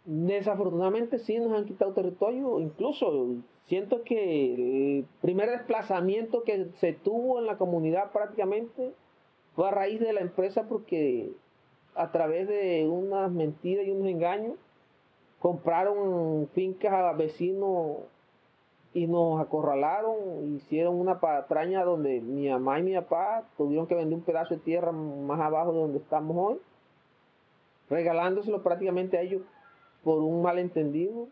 Desafortunadamente 0.05 1.17
sí 1.17 1.39
nos 1.39 1.51
han 1.53 1.65
quitado 1.65 1.93
territorio, 1.93 2.59
incluso 2.59 3.37
siento 3.63 4.03
que 4.03 4.53
el 4.53 5.05
primer 5.19 5.49
desplazamiento 5.49 6.43
que 6.43 6.67
se 6.79 6.93
tuvo 6.93 7.39
en 7.39 7.47
la 7.47 7.57
comunidad 7.57 8.11
prácticamente 8.11 8.93
fue 9.55 9.67
a 9.67 9.71
raíz 9.71 9.99
de 9.99 10.13
la 10.13 10.21
empresa 10.21 10.67
porque 10.69 11.31
a 11.95 12.11
través 12.11 12.47
de 12.47 12.87
unas 12.87 13.31
mentiras 13.31 13.87
y 13.87 13.89
unos 13.89 14.07
engaños 14.07 14.53
compraron 15.39 16.47
fincas 16.53 16.93
a 16.93 17.13
vecinos 17.13 17.97
y 18.93 19.07
nos 19.07 19.41
acorralaron, 19.41 20.55
hicieron 20.55 20.99
una 20.99 21.19
patraña 21.19 21.83
donde 21.83 22.21
mi 22.21 22.47
mamá 22.47 22.79
y 22.79 22.83
mi 22.83 22.93
papá 22.93 23.43
tuvieron 23.57 23.87
que 23.87 23.95
vender 23.95 24.19
un 24.19 24.23
pedazo 24.23 24.53
de 24.53 24.61
tierra 24.61 24.91
más 24.91 25.39
abajo 25.39 25.73
de 25.73 25.79
donde 25.79 25.97
estamos 25.97 26.37
hoy, 26.37 26.59
regalándoselo 27.89 28.61
prácticamente 28.61 29.17
a 29.17 29.21
ellos 29.21 29.41
por 30.05 30.19
un 30.19 30.43
malentendido. 30.43 31.29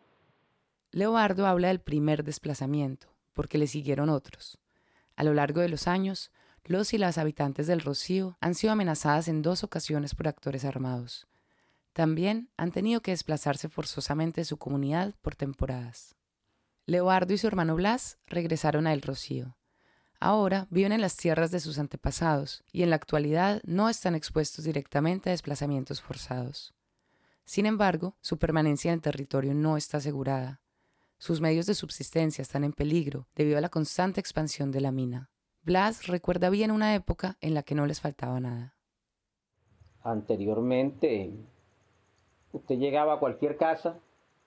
Leobardo 0.91 1.45
habla 1.45 1.67
del 1.67 1.79
primer 1.79 2.23
desplazamiento, 2.23 3.07
porque 3.33 3.59
le 3.59 3.67
siguieron 3.67 4.09
otros. 4.09 4.57
A 5.15 5.23
lo 5.23 5.35
largo 5.35 5.61
de 5.61 5.69
los 5.69 5.87
años, 5.87 6.31
los 6.65 6.91
y 6.93 6.97
las 6.97 7.19
habitantes 7.19 7.67
del 7.67 7.81
Rocío 7.81 8.35
han 8.41 8.55
sido 8.55 8.73
amenazadas 8.73 9.27
en 9.27 9.43
dos 9.43 9.63
ocasiones 9.63 10.15
por 10.15 10.27
actores 10.27 10.65
armados. 10.65 11.27
También 11.93 12.49
han 12.57 12.71
tenido 12.71 13.01
que 13.01 13.11
desplazarse 13.11 13.69
forzosamente 13.69 14.41
de 14.41 14.45
su 14.45 14.57
comunidad 14.57 15.13
por 15.21 15.35
temporadas. 15.35 16.15
Leobardo 16.87 17.31
y 17.33 17.37
su 17.37 17.45
hermano 17.45 17.75
Blas 17.75 18.17
regresaron 18.25 18.87
a 18.87 18.93
El 18.93 19.03
Rocío. 19.03 19.55
Ahora 20.19 20.65
viven 20.71 20.93
en 20.93 21.01
las 21.01 21.15
tierras 21.15 21.51
de 21.51 21.59
sus 21.59 21.77
antepasados 21.77 22.63
y 22.71 22.81
en 22.81 22.89
la 22.89 22.95
actualidad 22.95 23.61
no 23.65 23.87
están 23.87 24.15
expuestos 24.15 24.65
directamente 24.65 25.29
a 25.29 25.33
desplazamientos 25.33 26.01
forzados. 26.01 26.73
Sin 27.45 27.65
embargo, 27.65 28.15
su 28.21 28.37
permanencia 28.37 28.89
en 28.89 28.95
el 28.95 29.01
territorio 29.01 29.53
no 29.53 29.77
está 29.77 29.97
asegurada. 29.97 30.61
Sus 31.17 31.41
medios 31.41 31.65
de 31.65 31.75
subsistencia 31.75 32.41
están 32.41 32.63
en 32.63 32.73
peligro 32.73 33.27
debido 33.35 33.57
a 33.57 33.61
la 33.61 33.69
constante 33.69 34.19
expansión 34.19 34.71
de 34.71 34.81
la 34.81 34.91
mina. 34.91 35.29
Blas 35.61 36.07
recuerda 36.07 36.49
bien 36.49 36.71
una 36.71 36.95
época 36.95 37.37
en 37.39 37.53
la 37.53 37.63
que 37.63 37.75
no 37.75 37.85
les 37.85 38.01
faltaba 38.01 38.39
nada. 38.39 38.75
Anteriormente, 40.03 41.31
usted 42.51 42.77
llegaba 42.77 43.13
a 43.13 43.19
cualquier 43.19 43.55
casa 43.55 43.99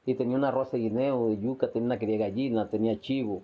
y 0.04 0.14
tenía 0.14 0.36
un 0.36 0.44
arroz 0.44 0.70
de 0.72 0.78
guineo, 0.78 1.28
de 1.28 1.40
yuca, 1.40 1.72
tenía 1.72 1.86
una 1.86 1.98
cría 1.98 2.18
gallina, 2.18 2.68
tenía 2.68 3.00
chivo, 3.00 3.42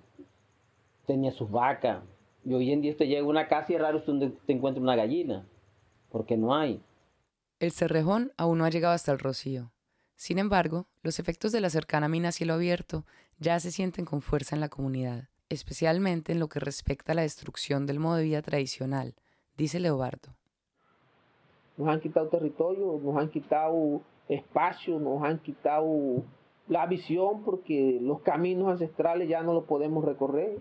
tenía 1.07 1.33
sus 1.33 1.51
vacas. 1.51 2.03
Y 2.45 2.53
hoy 2.53 2.71
en 2.73 2.83
día 2.83 2.93
usted 2.93 3.07
llega 3.07 3.23
a 3.23 3.29
una 3.29 3.49
casa 3.49 3.73
y 3.73 3.77
es 3.77 3.81
raro 3.81 3.99
usted 3.99 4.33
encuentra 4.49 4.83
una 4.83 4.97
gallina, 4.97 5.47
porque 6.11 6.37
no 6.37 6.55
hay. 6.55 6.83
El 7.63 7.71
Cerrejón 7.71 8.33
aún 8.37 8.59
no 8.59 8.65
ha 8.65 8.71
llegado 8.71 8.93
hasta 8.93 9.13
el 9.13 9.21
Rocío. 9.21 9.71
Sin 10.17 10.41
embargo, 10.41 10.89
los 11.05 11.21
efectos 11.21 11.53
de 11.53 11.61
la 11.61 11.71
cercana 11.71 12.09
mina 12.09 12.31
a 12.31 12.33
cielo 12.33 12.55
abierto 12.55 13.05
ya 13.39 13.61
se 13.61 13.71
sienten 13.71 14.05
con 14.05 14.21
fuerza 14.21 14.57
en 14.57 14.61
la 14.61 14.69
comunidad, 14.69 15.29
especialmente 15.49 16.33
en 16.33 16.41
lo 16.41 16.49
que 16.49 16.59
respecta 16.59 17.13
a 17.13 17.15
la 17.15 17.23
destrucción 17.23 17.87
del 17.87 18.01
modo 18.01 18.17
de 18.17 18.25
vida 18.25 18.43
tradicional, 18.43 19.15
dice 19.57 19.79
Leobardo. 19.79 20.35
Nos 21.77 21.87
han 21.87 22.01
quitado 22.01 22.27
territorio, 22.27 23.01
nos 23.01 23.17
han 23.17 23.31
quitado 23.31 24.03
espacio, 24.29 24.99
nos 24.99 25.23
han 25.23 25.39
quitado 25.39 26.25
la 26.67 26.87
visión 26.87 27.45
porque 27.45 28.01
los 28.03 28.23
caminos 28.23 28.73
ancestrales 28.73 29.29
ya 29.29 29.45
no 29.45 29.55
los 29.55 29.67
podemos 29.67 30.05
recorrer. 30.05 30.59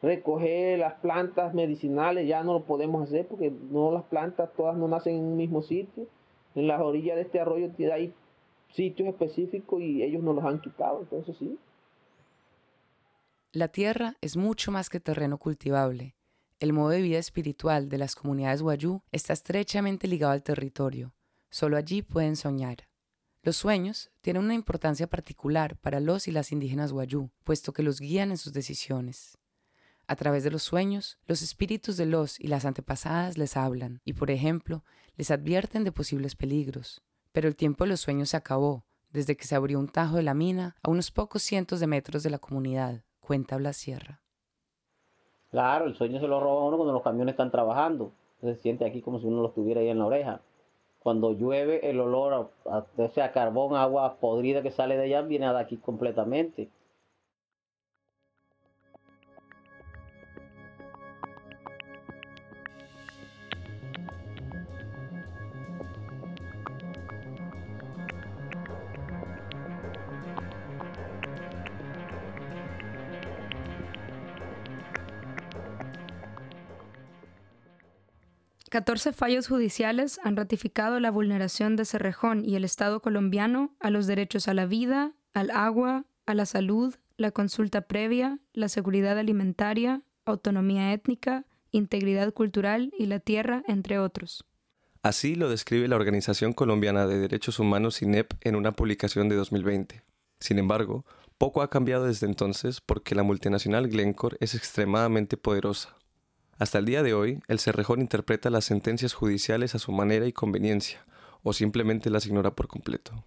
Recoger 0.00 0.78
las 0.78 0.94
plantas 1.00 1.52
medicinales 1.52 2.26
ya 2.26 2.42
no 2.42 2.54
lo 2.54 2.64
podemos 2.64 3.02
hacer 3.02 3.26
porque 3.28 3.52
no 3.70 3.92
las 3.92 4.04
plantas 4.04 4.48
todas 4.56 4.74
no 4.74 4.88
nacen 4.88 5.16
en 5.16 5.24
un 5.24 5.36
mismo 5.36 5.60
sitio 5.60 6.06
en 6.54 6.66
las 6.66 6.80
orillas 6.80 7.16
de 7.16 7.22
este 7.22 7.40
arroyo 7.40 7.70
hay 7.92 8.12
sitios 8.72 9.08
específicos 9.08 9.80
y 9.80 10.02
ellos 10.02 10.22
nos 10.22 10.34
los 10.34 10.44
han 10.44 10.60
quitado, 10.60 11.00
entonces 11.00 11.36
sí. 11.38 11.58
La 13.52 13.68
tierra 13.68 14.16
es 14.20 14.36
mucho 14.36 14.70
más 14.70 14.88
que 14.88 15.00
terreno 15.00 15.38
cultivable. 15.38 16.14
El 16.60 16.72
modo 16.72 16.90
de 16.90 17.02
vida 17.02 17.18
espiritual 17.18 17.88
de 17.88 17.98
las 17.98 18.14
comunidades 18.14 18.62
Wayuu 18.62 19.02
está 19.12 19.32
estrechamente 19.32 20.06
ligado 20.06 20.32
al 20.32 20.42
territorio. 20.42 21.14
Solo 21.48 21.76
allí 21.76 22.02
pueden 22.02 22.36
soñar. 22.36 22.88
Los 23.42 23.56
sueños 23.56 24.10
tienen 24.20 24.44
una 24.44 24.54
importancia 24.54 25.06
particular 25.06 25.76
para 25.78 25.98
los 25.98 26.28
y 26.28 26.30
las 26.30 26.52
indígenas 26.52 26.92
Wayuu, 26.92 27.30
puesto 27.42 27.72
que 27.72 27.82
los 27.82 27.98
guían 27.98 28.30
en 28.30 28.36
sus 28.36 28.52
decisiones. 28.52 29.39
A 30.10 30.16
través 30.16 30.42
de 30.42 30.50
los 30.50 30.64
sueños, 30.64 31.20
los 31.28 31.40
espíritus 31.40 31.96
de 31.96 32.04
los 32.04 32.40
y 32.40 32.48
las 32.48 32.64
antepasadas 32.64 33.38
les 33.38 33.56
hablan 33.56 34.00
y, 34.04 34.14
por 34.14 34.32
ejemplo, 34.32 34.82
les 35.16 35.30
advierten 35.30 35.84
de 35.84 35.92
posibles 35.92 36.34
peligros. 36.34 37.00
Pero 37.30 37.46
el 37.46 37.54
tiempo 37.54 37.84
de 37.84 37.90
los 37.90 38.00
sueños 38.00 38.30
se 38.30 38.36
acabó, 38.36 38.82
desde 39.12 39.36
que 39.36 39.44
se 39.44 39.54
abrió 39.54 39.78
un 39.78 39.86
tajo 39.86 40.16
de 40.16 40.24
la 40.24 40.34
mina 40.34 40.74
a 40.82 40.90
unos 40.90 41.12
pocos 41.12 41.44
cientos 41.44 41.78
de 41.78 41.86
metros 41.86 42.24
de 42.24 42.30
la 42.30 42.40
comunidad, 42.40 43.04
cuenta 43.20 43.56
Blas 43.56 43.76
Sierra. 43.76 44.20
Claro, 45.52 45.84
el 45.84 45.94
sueño 45.94 46.18
se 46.18 46.26
lo 46.26 46.40
roba 46.40 46.64
uno 46.64 46.76
cuando 46.76 46.92
los 46.92 47.04
camiones 47.04 47.34
están 47.34 47.52
trabajando. 47.52 48.10
Se 48.40 48.56
siente 48.56 48.84
aquí 48.84 49.02
como 49.02 49.20
si 49.20 49.26
uno 49.26 49.42
lo 49.42 49.50
tuviera 49.50 49.80
ahí 49.80 49.90
en 49.90 50.00
la 50.00 50.06
oreja. 50.06 50.40
Cuando 50.98 51.34
llueve, 51.34 51.88
el 51.88 52.00
olor 52.00 52.50
a, 52.66 52.78
a 52.78 53.32
carbón, 53.32 53.76
agua 53.76 54.16
podrida 54.16 54.60
que 54.60 54.72
sale 54.72 54.96
de 54.96 55.04
allá, 55.04 55.22
viene 55.22 55.48
de 55.48 55.60
aquí 55.60 55.76
completamente. 55.76 56.68
14 78.70 79.12
fallos 79.12 79.48
judiciales 79.48 80.20
han 80.22 80.36
ratificado 80.36 81.00
la 81.00 81.10
vulneración 81.10 81.74
de 81.74 81.84
Cerrejón 81.84 82.44
y 82.44 82.54
el 82.54 82.64
Estado 82.64 83.02
colombiano 83.02 83.74
a 83.80 83.90
los 83.90 84.06
derechos 84.06 84.46
a 84.46 84.54
la 84.54 84.64
vida, 84.64 85.12
al 85.34 85.50
agua, 85.50 86.04
a 86.24 86.34
la 86.34 86.46
salud, 86.46 86.94
la 87.16 87.32
consulta 87.32 87.80
previa, 87.80 88.38
la 88.52 88.68
seguridad 88.68 89.18
alimentaria, 89.18 90.02
autonomía 90.24 90.92
étnica, 90.92 91.46
integridad 91.72 92.32
cultural 92.32 92.92
y 92.96 93.06
la 93.06 93.18
tierra, 93.18 93.64
entre 93.66 93.98
otros. 93.98 94.44
Así 95.02 95.34
lo 95.34 95.48
describe 95.48 95.88
la 95.88 95.96
Organización 95.96 96.52
Colombiana 96.52 97.08
de 97.08 97.18
Derechos 97.18 97.58
Humanos 97.58 98.02
INEP 98.02 98.34
en 98.42 98.54
una 98.54 98.70
publicación 98.70 99.28
de 99.28 99.34
2020. 99.34 100.04
Sin 100.38 100.60
embargo, 100.60 101.04
poco 101.38 101.62
ha 101.62 101.70
cambiado 101.70 102.04
desde 102.04 102.26
entonces 102.26 102.80
porque 102.80 103.16
la 103.16 103.24
multinacional 103.24 103.88
Glencore 103.88 104.36
es 104.38 104.54
extremadamente 104.54 105.36
poderosa. 105.36 105.96
Hasta 106.60 106.76
el 106.76 106.84
día 106.84 107.02
de 107.02 107.14
hoy, 107.14 107.42
el 107.48 107.58
Cerrejón 107.58 108.02
interpreta 108.02 108.50
las 108.50 108.66
sentencias 108.66 109.14
judiciales 109.14 109.74
a 109.74 109.78
su 109.78 109.92
manera 109.92 110.26
y 110.26 110.34
conveniencia, 110.34 111.06
o 111.42 111.54
simplemente 111.54 112.10
las 112.10 112.26
ignora 112.26 112.50
por 112.50 112.68
completo. 112.68 113.24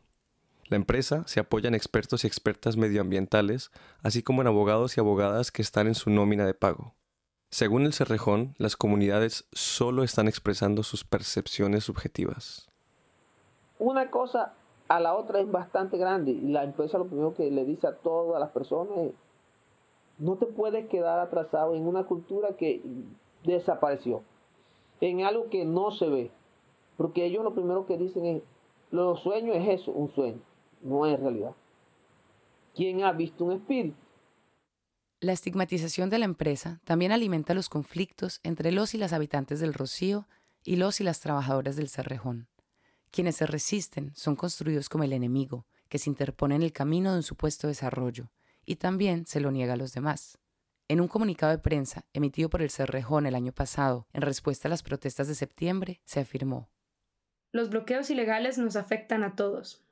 La 0.65 0.77
empresa 0.77 1.23
se 1.25 1.39
apoya 1.39 1.67
en 1.67 1.73
expertos 1.73 2.23
y 2.23 2.27
expertas 2.27 2.77
medioambientales, 2.77 3.71
así 4.03 4.21
como 4.21 4.41
en 4.41 4.49
abogados 4.49 4.95
y 4.95 4.99
abogadas 4.99 5.51
que 5.51 5.63
están 5.63 5.87
en 5.87 5.95
su 5.95 6.11
nómina 6.11 6.45
de 6.45 6.53
pago. 6.53 6.93
Según 7.49 7.87
el 7.87 7.93
Cerrejón, 7.93 8.53
las 8.59 8.77
comunidades 8.77 9.45
solo 9.51 10.03
están 10.03 10.27
expresando 10.27 10.83
sus 10.83 11.03
percepciones 11.03 11.85
subjetivas. 11.85 12.69
Una 13.79 14.11
cosa 14.11 14.53
a 14.87 14.99
la 14.99 15.15
otra 15.15 15.39
es 15.39 15.51
bastante 15.51 15.97
grande 15.97 16.29
y 16.29 16.49
la 16.49 16.63
empresa 16.63 16.99
lo 16.99 17.07
primero 17.07 17.33
que 17.33 17.49
le 17.49 17.65
dice 17.65 17.87
a 17.87 17.95
todas 17.95 18.39
las 18.39 18.51
personas 18.51 18.95
es, 18.99 19.11
no 20.19 20.35
te 20.35 20.45
puedes 20.45 20.87
quedar 20.87 21.17
atrasado 21.17 21.73
en 21.73 21.87
una 21.87 22.03
cultura 22.03 22.55
que 22.55 22.83
desapareció, 23.43 24.23
en 25.01 25.23
algo 25.23 25.49
que 25.49 25.65
no 25.65 25.91
se 25.91 26.07
ve, 26.07 26.31
porque 26.97 27.25
ellos 27.25 27.43
lo 27.43 27.53
primero 27.53 27.85
que 27.85 27.97
dicen 27.97 28.25
es, 28.25 28.43
los 28.91 29.21
sueños 29.21 29.55
es 29.57 29.81
eso, 29.81 29.91
un 29.91 30.13
sueño, 30.13 30.39
no 30.81 31.05
es 31.05 31.19
realidad. 31.19 31.53
¿Quién 32.75 33.03
ha 33.03 33.11
visto 33.11 33.45
un 33.45 33.53
espíritu? 33.53 33.95
La 35.19 35.31
estigmatización 35.31 36.09
de 36.09 36.19
la 36.19 36.25
empresa 36.25 36.81
también 36.83 37.11
alimenta 37.11 37.53
los 37.53 37.69
conflictos 37.69 38.39
entre 38.43 38.71
los 38.71 38.93
y 38.93 38.97
las 38.97 39.13
habitantes 39.13 39.59
del 39.59 39.73
Rocío 39.73 40.27
y 40.63 40.75
los 40.75 40.99
y 40.99 41.03
las 41.03 41.21
trabajadoras 41.21 41.75
del 41.75 41.89
Cerrejón. 41.89 42.47
Quienes 43.11 43.35
se 43.35 43.45
resisten 43.45 44.11
son 44.15 44.35
construidos 44.35 44.89
como 44.89 45.03
el 45.03 45.13
enemigo, 45.13 45.65
que 45.87 45.99
se 45.99 46.09
interpone 46.09 46.55
en 46.55 46.63
el 46.63 46.73
camino 46.73 47.11
de 47.11 47.17
un 47.17 47.23
supuesto 47.23 47.67
desarrollo, 47.67 48.31
y 48.65 48.77
también 48.77 49.25
se 49.25 49.39
lo 49.39 49.51
niega 49.51 49.73
a 49.73 49.77
los 49.77 49.93
demás. 49.93 50.39
En 50.93 51.01
un 51.01 51.07
comunicado 51.07 51.51
de 51.51 51.57
prensa 51.57 52.05
emitido 52.13 52.51
por 52.51 52.61
el 52.61 52.69
Cerrejón 52.69 53.25
el 53.25 53.33
año 53.33 53.51
pasado 53.51 54.05
en 54.13 54.21
respuesta 54.21 54.67
a 54.67 54.69
las 54.69 54.83
protestas 54.83 55.27
de 55.27 55.33
septiembre, 55.33 56.01
se 56.05 56.19
afirmó 56.19 56.69
Los 57.51 57.71
bloqueos 57.71 58.11
ilegales 58.11 58.59
nos 58.59 58.75
afectan 58.75 59.23
a 59.23 59.35
todos. 59.35 59.83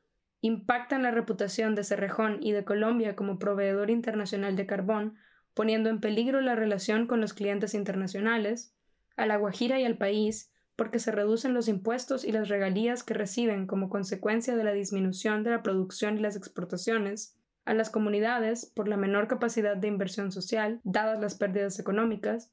Impactan 0.41 1.01
la 1.01 1.09
reputación 1.09 1.73
de 1.73 1.83
Cerrejón 1.83 2.37
y 2.43 2.51
de 2.51 2.63
Colombia 2.65 3.15
como 3.15 3.39
proveedor 3.39 3.89
internacional 3.89 4.55
de 4.55 4.67
carbón, 4.67 5.15
poniendo 5.55 5.89
en 5.89 6.01
peligro 6.01 6.39
la 6.39 6.53
relación 6.53 7.07
con 7.07 7.19
los 7.19 7.33
clientes 7.33 7.73
internacionales, 7.73 8.75
a 9.17 9.25
La 9.25 9.37
Guajira 9.37 9.79
y 9.79 9.85
al 9.85 9.97
país, 9.97 10.53
porque 10.75 10.99
se 10.99 11.11
reducen 11.11 11.55
los 11.55 11.67
impuestos 11.67 12.23
y 12.23 12.31
las 12.31 12.47
regalías 12.47 13.01
que 13.01 13.15
reciben 13.15 13.65
como 13.65 13.89
consecuencia 13.89 14.55
de 14.55 14.63
la 14.63 14.73
disminución 14.73 15.41
de 15.41 15.49
la 15.49 15.63
producción 15.63 16.19
y 16.19 16.21
las 16.21 16.35
exportaciones, 16.35 17.40
a 17.65 17.73
las 17.73 17.89
comunidades 17.89 18.65
por 18.65 18.87
la 18.87 18.97
menor 18.97 19.27
capacidad 19.27 19.77
de 19.77 19.87
inversión 19.87 20.31
social, 20.31 20.81
dadas 20.83 21.19
las 21.19 21.35
pérdidas 21.35 21.79
económicas, 21.79 22.51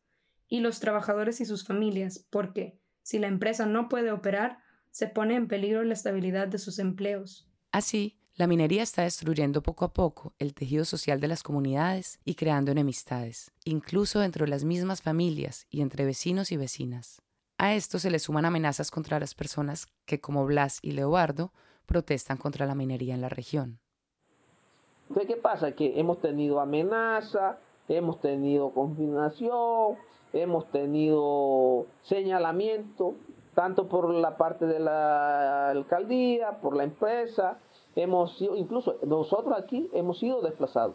y 0.49 0.61
los 0.61 0.81
trabajadores 0.81 1.41
y 1.41 1.45
sus 1.45 1.65
familias, 1.65 2.27
porque, 2.31 2.81
si 3.03 3.19
la 3.19 3.27
empresa 3.27 3.67
no 3.67 3.89
puede 3.89 4.13
operar, 4.13 4.59
se 4.91 5.07
pone 5.07 5.35
en 5.35 5.47
peligro 5.47 5.83
la 5.85 5.95
estabilidad 5.95 6.49
de 6.49 6.59
sus 6.59 6.79
empleos. 6.79 7.49
Así, 7.71 8.19
la 8.35 8.47
minería 8.47 8.83
está 8.83 9.03
destruyendo 9.03 9.63
poco 9.63 9.85
a 9.85 9.93
poco 9.93 10.35
el 10.39 10.55
tejido 10.55 10.85
social 10.85 11.21
de 11.21 11.29
las 11.29 11.43
comunidades 11.43 12.21
y 12.25 12.35
creando 12.35 12.71
enemistades, 12.71 13.51
incluso 13.65 14.21
dentro 14.21 14.45
de 14.45 14.51
las 14.51 14.65
mismas 14.65 15.03
familias 15.03 15.67
y 15.71 15.81
entre 15.83 16.05
vecinos 16.05 16.53
y 16.53 16.57
vecinas. 16.57 17.21
A 17.59 17.75
esto 17.75 17.99
se 17.99 18.11
le 18.11 18.21
suman 18.21 18.45
amenazas 18.45 18.91
contra 18.91 19.19
las 19.19 19.35
personas 19.35 19.89
que, 20.07 20.21
como 20.21 20.47
Blas 20.47 20.79
y 20.83 20.93
Leobardo, 20.93 21.53
protestan 21.85 22.37
contra 22.37 22.65
la 22.67 22.77
minería 22.77 23.15
en 23.15 23.21
la 23.21 23.29
región. 23.29 23.81
Entonces, 25.09 25.27
¿qué 25.27 25.41
pasa? 25.41 25.73
Que 25.73 25.99
hemos 25.99 26.19
tenido 26.19 26.61
amenaza, 26.61 27.59
hemos 27.89 28.21
tenido 28.21 28.71
confinación, 28.71 29.97
hemos 30.33 30.67
tenido 30.71 31.87
señalamiento, 32.03 33.15
tanto 33.55 33.89
por 33.89 34.13
la 34.13 34.37
parte 34.37 34.67
de 34.67 34.79
la 34.79 35.71
alcaldía, 35.71 36.59
por 36.61 36.77
la 36.77 36.85
empresa, 36.85 37.59
hemos 37.97 38.37
sido, 38.37 38.57
incluso 38.57 38.97
nosotros 39.07 39.59
aquí 39.59 39.89
hemos 39.93 40.19
sido 40.19 40.43
desplazados. 40.43 40.95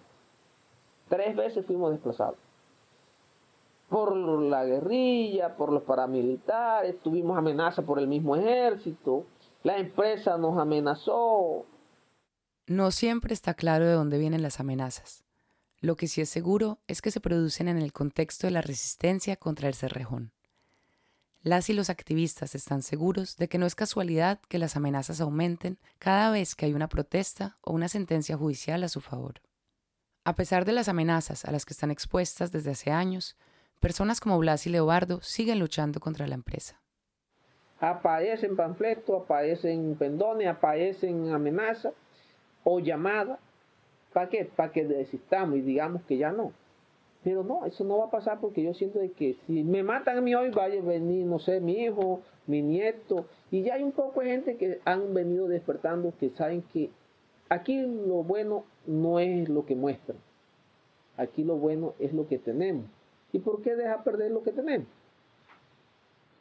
Tres 1.09 1.35
veces 1.35 1.65
fuimos 1.65 1.91
desplazados 1.91 2.37
por 3.93 4.15
la 4.15 4.65
guerrilla, 4.65 5.55
por 5.55 5.71
los 5.71 5.83
paramilitares, 5.83 6.99
tuvimos 7.01 7.37
amenaza 7.37 7.83
por 7.83 7.99
el 7.99 8.07
mismo 8.07 8.35
ejército, 8.35 9.23
la 9.61 9.77
empresa 9.77 10.35
nos 10.35 10.57
amenazó. 10.57 11.63
No 12.65 12.91
siempre 12.91 13.33
está 13.33 13.55
claro 13.55 13.85
de 13.85 13.91
dónde 13.91 14.17
vienen 14.17 14.41
las 14.41 14.61
amenazas. 14.61 15.25
Lo 15.81 15.97
que 15.97 16.07
sí 16.07 16.21
es 16.21 16.29
seguro 16.29 16.79
es 16.87 17.01
que 17.01 17.11
se 17.11 17.19
producen 17.19 17.67
en 17.67 17.77
el 17.77 17.91
contexto 17.91 18.47
de 18.47 18.51
la 18.51 18.61
resistencia 18.61 19.35
contra 19.35 19.67
el 19.67 19.73
cerrejón. 19.73 20.31
Las 21.41 21.69
y 21.69 21.73
los 21.73 21.89
activistas 21.89 22.55
están 22.55 22.81
seguros 22.81 23.35
de 23.35 23.49
que 23.49 23.57
no 23.57 23.65
es 23.65 23.75
casualidad 23.75 24.39
que 24.47 24.59
las 24.59 24.77
amenazas 24.77 25.19
aumenten 25.19 25.77
cada 25.99 26.31
vez 26.31 26.55
que 26.55 26.65
hay 26.65 26.73
una 26.73 26.87
protesta 26.87 27.57
o 27.59 27.73
una 27.73 27.89
sentencia 27.89 28.37
judicial 28.37 28.81
a 28.85 28.87
su 28.87 29.01
favor. 29.01 29.41
A 30.23 30.35
pesar 30.35 30.63
de 30.63 30.71
las 30.71 30.87
amenazas 30.87 31.43
a 31.43 31.51
las 31.51 31.65
que 31.65 31.73
están 31.73 31.91
expuestas 31.91 32.53
desde 32.53 32.71
hace 32.71 32.91
años, 32.91 33.35
personas 33.81 34.21
como 34.21 34.39
Blas 34.39 34.65
y 34.67 34.69
Leobardo 34.69 35.21
siguen 35.21 35.59
luchando 35.59 35.99
contra 35.99 36.27
la 36.27 36.35
empresa. 36.35 36.79
Aparecen 37.81 38.55
panfletos, 38.55 39.23
aparecen 39.23 39.95
pendones, 39.95 40.47
aparecen 40.47 41.33
amenazas 41.33 41.91
o 42.63 42.79
llamadas. 42.79 43.39
¿Para 44.13 44.29
qué? 44.29 44.45
Para 44.45 44.71
que 44.71 44.85
desistamos 44.85 45.57
y 45.57 45.61
digamos 45.61 46.03
que 46.03 46.17
ya 46.17 46.31
no. 46.31 46.51
Pero 47.23 47.43
no, 47.43 47.65
eso 47.65 47.83
no 47.85 47.99
va 47.99 48.05
a 48.05 48.11
pasar 48.11 48.39
porque 48.41 48.61
yo 48.61 48.73
siento 48.73 48.99
de 48.99 49.11
que 49.11 49.37
si 49.47 49.63
me 49.63 49.81
matan 49.81 50.17
a 50.17 50.21
mí 50.21 50.35
hoy, 50.35 50.49
vaya 50.49 50.81
a 50.81 50.83
venir, 50.83 51.25
no 51.25 51.39
sé, 51.39 51.61
mi 51.61 51.79
hijo, 51.79 52.21
mi 52.47 52.61
nieto. 52.61 53.25
Y 53.49 53.63
ya 53.63 53.75
hay 53.75 53.83
un 53.83 53.93
poco 53.93 54.21
de 54.21 54.27
gente 54.27 54.57
que 54.57 54.79
han 54.83 55.13
venido 55.13 55.47
despertando, 55.47 56.13
que 56.19 56.31
saben 56.31 56.63
que 56.73 56.89
aquí 57.47 57.81
lo 57.81 58.23
bueno 58.23 58.65
no 58.85 59.19
es 59.19 59.47
lo 59.47 59.65
que 59.65 59.75
muestran. 59.75 60.17
Aquí 61.15 61.43
lo 61.43 61.55
bueno 61.55 61.93
es 61.99 62.13
lo 62.13 62.27
que 62.27 62.39
tenemos. 62.39 62.85
¿Y 63.31 63.39
por 63.39 63.61
qué 63.61 63.75
deja 63.75 64.03
perder 64.03 64.31
lo 64.31 64.43
que 64.43 64.51
tenemos? 64.51 64.87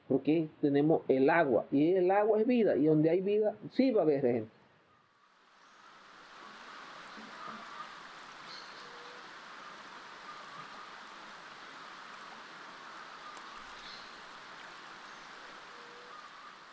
Porque 0.09 0.49
tenemos 0.61 1.03
el 1.09 1.31
agua 1.31 1.67
y 1.71 1.93
el 1.95 2.11
agua 2.11 2.41
es 2.41 2.47
vida 2.47 2.77
y 2.77 2.87
donde 2.87 3.09
hay 3.09 3.21
vida 3.21 3.55
sí 3.73 3.93
va 3.93 4.01
a 4.01 4.05
haber 4.05 4.21
gente. 4.21 4.62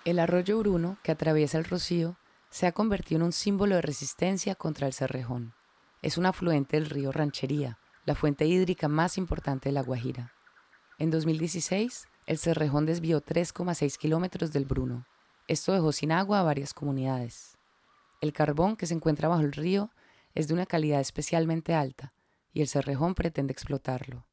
El 0.10 0.18
arroyo 0.18 0.58
Bruno, 0.58 0.98
que 1.04 1.12
atraviesa 1.12 1.60
el 1.60 1.66
Rocío, 1.66 2.18
se 2.50 2.66
ha 2.66 2.72
convertido 2.72 3.20
en 3.20 3.26
un 3.26 3.32
símbolo 3.32 3.76
de 3.76 3.84
resistencia 3.84 4.56
contra 4.56 4.88
el 4.88 4.94
Cerrejón. 4.94 5.54
Es 6.02 6.18
un 6.18 6.26
afluente 6.26 6.78
del 6.78 6.90
río 6.90 7.12
Ranchería, 7.12 7.78
la 8.06 8.16
fuente 8.16 8.48
hídrica 8.48 8.88
más 8.88 9.20
importante 9.20 9.70
de 9.70 9.74
La 9.74 9.84
Guajira. 9.84 10.34
En 10.98 11.12
2016, 11.12 12.08
el 12.26 12.40
Cerrejón 12.40 12.88
desvió 12.88 13.22
3,6 13.22 13.98
kilómetros 13.98 14.52
del 14.52 14.66
Bruno. 14.66 15.06
Esto 15.48 15.74
dejó 15.74 15.92
sin 15.92 16.12
agua 16.12 16.40
a 16.40 16.44
varias 16.44 16.74
comunidades. 16.74 17.60
El 18.20 18.34
carbón 18.34 18.78
que 18.78 18.88
se 18.88 18.96
encuentra 18.96 19.28
bajo 19.28 19.42
el 19.42 19.52
río 19.52 19.92
es 20.34 20.48
de 20.48 20.56
una 20.56 20.66
calidad 20.66 21.02
especialmente 21.02 21.76
alta 21.76 22.16
y 22.52 22.62
el 22.62 22.68
Cerrejón 22.68 23.14
pretende 23.14 23.54
explotarlo. 23.54 24.26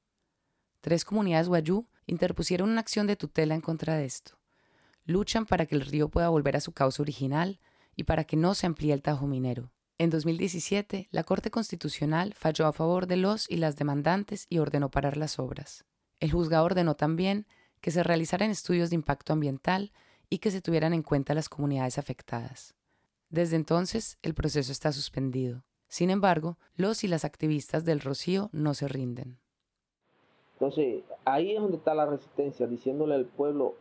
Tres 0.80 1.04
comunidades 1.04 1.48
guayú 1.48 1.86
interpusieron 2.06 2.70
una 2.70 2.80
acción 2.80 3.06
de 3.06 3.16
tutela 3.16 3.54
en 3.54 3.60
contra 3.60 3.96
de 3.96 4.06
esto. 4.06 4.38
Luchan 5.06 5.46
para 5.46 5.66
que 5.66 5.74
el 5.76 5.82
río 5.82 6.08
pueda 6.08 6.28
volver 6.28 6.56
a 6.56 6.60
su 6.60 6.72
cauce 6.72 7.00
original 7.00 7.60
y 7.94 8.04
para 8.04 8.24
que 8.24 8.36
no 8.36 8.54
se 8.54 8.66
amplíe 8.66 8.92
el 8.92 9.02
tajo 9.02 9.26
minero. 9.26 9.70
En 9.98 10.10
2017, 10.10 11.08
la 11.10 11.24
Corte 11.24 11.50
Constitucional 11.50 12.34
falló 12.34 12.66
a 12.66 12.72
favor 12.72 13.06
de 13.06 13.16
los 13.16 13.50
y 13.50 13.56
las 13.56 13.76
demandantes 13.76 14.46
y 14.50 14.58
ordenó 14.58 14.90
parar 14.90 15.16
las 15.16 15.38
obras. 15.38 15.86
El 16.20 16.32
juzgado 16.32 16.64
ordenó 16.64 16.96
también 16.96 17.46
que 17.80 17.90
se 17.90 18.02
realizaran 18.02 18.50
estudios 18.50 18.90
de 18.90 18.96
impacto 18.96 19.32
ambiental 19.32 19.92
y 20.28 20.38
que 20.38 20.50
se 20.50 20.60
tuvieran 20.60 20.92
en 20.92 21.02
cuenta 21.02 21.34
las 21.34 21.48
comunidades 21.48 21.98
afectadas. 21.98 22.74
Desde 23.30 23.56
entonces, 23.56 24.18
el 24.22 24.34
proceso 24.34 24.72
está 24.72 24.92
suspendido. 24.92 25.64
Sin 25.88 26.10
embargo, 26.10 26.58
los 26.74 27.04
y 27.04 27.08
las 27.08 27.24
activistas 27.24 27.84
del 27.84 28.00
Rocío 28.00 28.50
no 28.52 28.74
se 28.74 28.88
rinden. 28.88 29.38
Entonces, 30.54 31.04
ahí 31.24 31.54
es 31.54 31.60
donde 31.60 31.76
está 31.76 31.94
la 31.94 32.06
resistencia, 32.06 32.66
diciéndole 32.66 33.14
al 33.14 33.26
pueblo, 33.26 33.76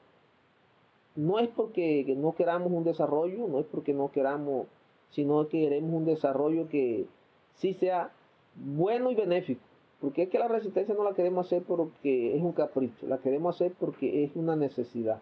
no 1.15 1.39
es 1.39 1.49
porque 1.49 2.13
no 2.17 2.33
queramos 2.33 2.71
un 2.71 2.83
desarrollo, 2.83 3.47
no 3.47 3.59
es 3.59 3.65
porque 3.65 3.93
no 3.93 4.11
queramos 4.11 4.67
sino 5.15 5.47
que 5.47 5.61
queremos 5.61 5.93
un 5.93 6.05
desarrollo 6.05 6.67
que 6.67 7.05
sí 7.53 7.73
sea 7.73 8.11
bueno 8.55 9.11
y 9.11 9.15
benéfico. 9.15 9.61
Porque 10.01 10.23
es 10.23 10.29
que 10.29 10.39
la 10.39 10.49
resistencia 10.49 10.93
no 10.93 11.05
la 11.05 11.13
queremos 11.13 11.45
hacer 11.45 11.63
porque 11.63 12.35
es 12.35 12.43
un 12.43 12.51
capricho, 12.51 13.07
la 13.07 13.19
queremos 13.19 13.55
hacer 13.55 13.73
porque 13.79 14.25
es 14.25 14.35
una 14.35 14.57
necesidad. 14.57 15.21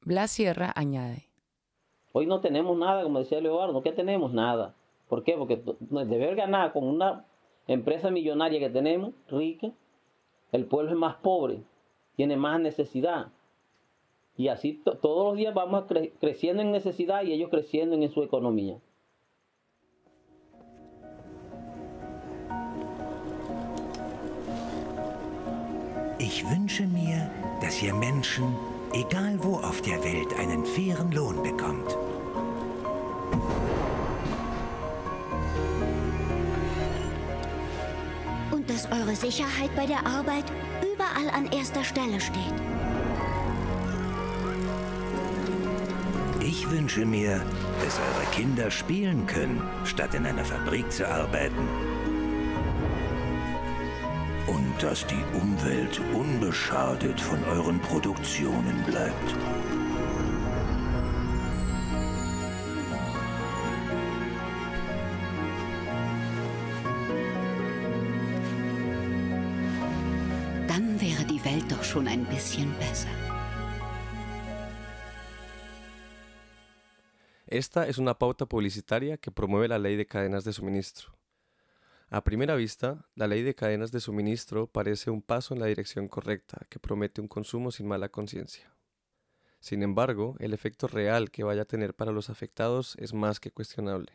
Blas 0.00 0.30
Sierra 0.30 0.72
añade. 0.74 1.26
Hoy 2.12 2.26
no 2.26 2.40
tenemos 2.40 2.76
nada, 2.78 3.02
como 3.02 3.18
decía 3.18 3.40
Leobardo, 3.40 3.82
¿qué 3.82 3.92
tenemos? 3.92 4.32
Nada. 4.32 4.74
¿Por 5.08 5.24
qué? 5.24 5.34
Porque 5.36 5.56
de 5.56 6.18
ver 6.18 6.34
ganar 6.36 6.72
con 6.72 6.84
una 6.84 7.26
empresa 7.66 8.10
millonaria 8.10 8.58
que 8.60 8.70
tenemos, 8.70 9.12
rica, 9.28 9.70
el 10.52 10.64
pueblo 10.64 10.92
es 10.92 10.96
más 10.96 11.16
pobre, 11.16 11.62
tiene 12.16 12.36
más 12.36 12.60
necesidad. 12.60 13.28
Y 14.38 14.46
así 14.46 14.80
todos 15.02 15.30
los 15.30 15.36
días 15.36 15.52
vamos 15.52 15.86
creciendo 16.20 16.62
en 16.62 16.70
necesidad 16.70 17.24
y 17.24 17.32
ellos 17.32 17.50
creciendo 17.50 17.96
en 17.96 18.08
su 18.08 18.22
economía. 18.22 18.78
Ich 26.20 26.44
wünsche 26.48 26.86
mir, 26.86 27.28
dass 27.60 27.82
ihr 27.82 27.92
Menschen, 27.94 28.54
egal 28.92 29.42
wo 29.42 29.56
auf 29.56 29.82
der 29.82 30.02
Welt, 30.04 30.32
einen 30.38 30.64
fairen 30.64 31.10
Lohn 31.10 31.42
bekommt. 31.42 31.96
Und 38.52 38.70
dass 38.70 38.86
eure 38.92 39.16
Sicherheit 39.16 39.74
bei 39.74 39.86
der 39.86 40.06
Arbeit 40.06 40.44
überall 40.92 41.28
an 41.30 41.50
erster 41.50 41.82
Stelle 41.82 42.20
steht. 42.20 42.87
Ich 46.60 46.68
wünsche 46.68 47.06
mir, 47.06 47.40
dass 47.84 48.00
eure 48.00 48.26
Kinder 48.32 48.68
spielen 48.68 49.24
können, 49.28 49.62
statt 49.84 50.12
in 50.14 50.26
einer 50.26 50.44
Fabrik 50.44 50.90
zu 50.90 51.08
arbeiten. 51.08 51.68
Und 54.48 54.74
dass 54.80 55.06
die 55.06 55.22
Umwelt 55.40 56.00
unbeschadet 56.12 57.20
von 57.20 57.38
euren 57.44 57.78
Produktionen 57.78 58.82
bleibt. 58.86 59.36
Dann 70.66 71.00
wäre 71.00 71.24
die 71.24 71.44
Welt 71.44 71.70
doch 71.70 71.84
schon 71.84 72.08
ein 72.08 72.24
bisschen 72.24 72.74
besser. 72.80 73.37
Esta 77.58 77.88
es 77.88 77.98
una 77.98 78.16
pauta 78.16 78.46
publicitaria 78.46 79.16
que 79.16 79.32
promueve 79.32 79.66
la 79.66 79.80
ley 79.80 79.96
de 79.96 80.06
cadenas 80.06 80.44
de 80.44 80.52
suministro. 80.52 81.18
A 82.08 82.22
primera 82.22 82.54
vista, 82.54 83.08
la 83.16 83.26
ley 83.26 83.42
de 83.42 83.56
cadenas 83.56 83.90
de 83.90 83.98
suministro 83.98 84.68
parece 84.68 85.10
un 85.10 85.22
paso 85.22 85.54
en 85.54 85.60
la 85.60 85.66
dirección 85.66 86.06
correcta, 86.06 86.64
que 86.70 86.78
promete 86.78 87.20
un 87.20 87.26
consumo 87.26 87.72
sin 87.72 87.88
mala 87.88 88.10
conciencia. 88.10 88.72
Sin 89.58 89.82
embargo, 89.82 90.36
el 90.38 90.54
efecto 90.54 90.86
real 90.86 91.32
que 91.32 91.42
vaya 91.42 91.62
a 91.62 91.64
tener 91.64 91.94
para 91.94 92.12
los 92.12 92.30
afectados 92.30 92.94
es 93.00 93.12
más 93.12 93.40
que 93.40 93.50
cuestionable. 93.50 94.12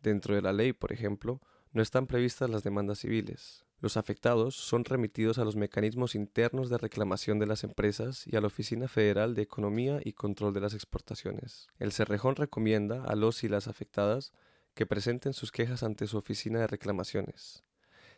Dentro 0.00 0.36
de 0.36 0.42
la 0.42 0.52
ley, 0.52 0.72
por 0.72 0.92
ejemplo, 0.92 1.40
no 1.72 1.82
están 1.82 2.06
previstas 2.06 2.48
las 2.48 2.62
demandas 2.62 3.00
civiles. 3.00 3.64
Los 3.82 3.96
afectados 3.96 4.54
son 4.54 4.84
remitidos 4.84 5.38
a 5.38 5.44
los 5.44 5.56
mecanismos 5.56 6.14
internos 6.14 6.70
de 6.70 6.78
reclamación 6.78 7.40
de 7.40 7.48
las 7.48 7.64
empresas 7.64 8.24
y 8.28 8.36
a 8.36 8.40
la 8.40 8.46
Oficina 8.46 8.86
Federal 8.86 9.34
de 9.34 9.42
Economía 9.42 9.98
y 10.04 10.12
Control 10.12 10.54
de 10.54 10.60
las 10.60 10.72
Exportaciones. 10.72 11.66
El 11.80 11.90
Cerrejón 11.90 12.36
recomienda 12.36 13.02
a 13.02 13.16
los 13.16 13.42
y 13.42 13.48
las 13.48 13.66
afectadas 13.66 14.32
que 14.74 14.86
presenten 14.86 15.32
sus 15.32 15.50
quejas 15.50 15.82
ante 15.82 16.06
su 16.06 16.16
oficina 16.16 16.60
de 16.60 16.68
reclamaciones. 16.68 17.64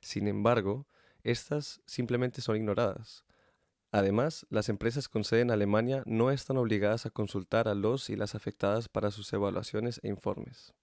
Sin 0.02 0.28
embargo, 0.28 0.86
estas 1.22 1.80
simplemente 1.86 2.42
son 2.42 2.56
ignoradas. 2.56 3.24
Además, 3.90 4.46
las 4.50 4.68
empresas 4.68 5.08
con 5.08 5.24
sede 5.24 5.40
en 5.40 5.50
Alemania 5.50 6.02
no 6.04 6.30
están 6.30 6.58
obligadas 6.58 7.06
a 7.06 7.10
consultar 7.10 7.68
a 7.68 7.74
los 7.74 8.10
y 8.10 8.16
las 8.16 8.34
afectadas 8.34 8.90
para 8.90 9.10
sus 9.10 9.32
evaluaciones 9.32 9.98
e 10.02 10.08
informes. 10.08 10.74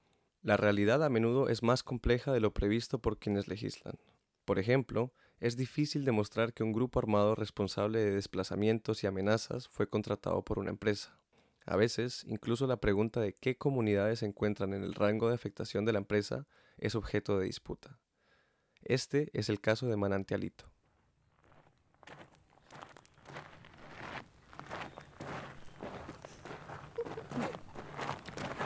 La 0.42 0.58
realidad 0.58 1.04
a 1.04 1.10
menudo 1.10 1.50
es 1.50 1.62
más 1.62 1.84
compleja 1.84 2.34
de 2.34 2.40
lo 2.40 2.52
previsto 2.52 2.98
por 2.98 3.20
quienes 3.20 3.48
legislan. 3.48 4.00
Por 4.46 4.60
ejemplo, 4.60 5.14
es 5.40 5.58
difícil 5.58 6.06
demostrar 6.06 6.54
que 6.54 6.64
un 6.64 6.74
grupo 6.74 7.00
armado 7.00 7.36
responsable 7.36 8.00
de 8.00 8.12
desplazamientos 8.12 9.04
y 9.04 9.08
amenazas 9.08 9.68
fue 9.68 9.90
contratado 9.90 10.44
por 10.44 10.60
una 10.60 10.70
empresa. 10.70 11.20
A 11.66 11.76
veces, 11.76 12.24
incluso 12.28 12.66
la 12.68 12.78
pregunta 12.78 13.22
de 13.22 13.34
qué 13.34 13.56
comunidades 13.56 14.20
se 14.20 14.26
encuentran 14.26 14.74
en 14.74 14.84
el 14.84 14.96
rango 14.96 15.30
de 15.30 15.36
afectación 15.36 15.86
de 15.86 15.94
la 15.94 16.00
empresa 16.00 16.48
es 16.78 16.96
objeto 16.96 17.38
de 17.38 17.46
disputa. 17.46 18.00
Este 18.84 19.30
es 19.34 19.50
el 19.50 19.62
caso 19.62 19.88
de 19.88 19.96
Manantialito. 19.96 20.66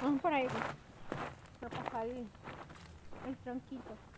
Vamos 0.02 0.22
por 0.22 0.34
ahí, 0.34 0.48
por 1.60 1.70
el 3.28 3.38
tronquito. 3.44 4.15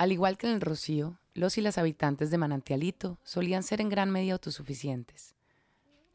Al 0.00 0.12
igual 0.12 0.38
que 0.38 0.46
en 0.46 0.54
el 0.54 0.62
Rocío, 0.62 1.18
los 1.34 1.58
y 1.58 1.60
las 1.60 1.76
habitantes 1.76 2.30
de 2.30 2.38
Manantialito 2.38 3.18
solían 3.22 3.62
ser 3.62 3.82
en 3.82 3.90
gran 3.90 4.10
medida 4.10 4.32
autosuficientes. 4.32 5.34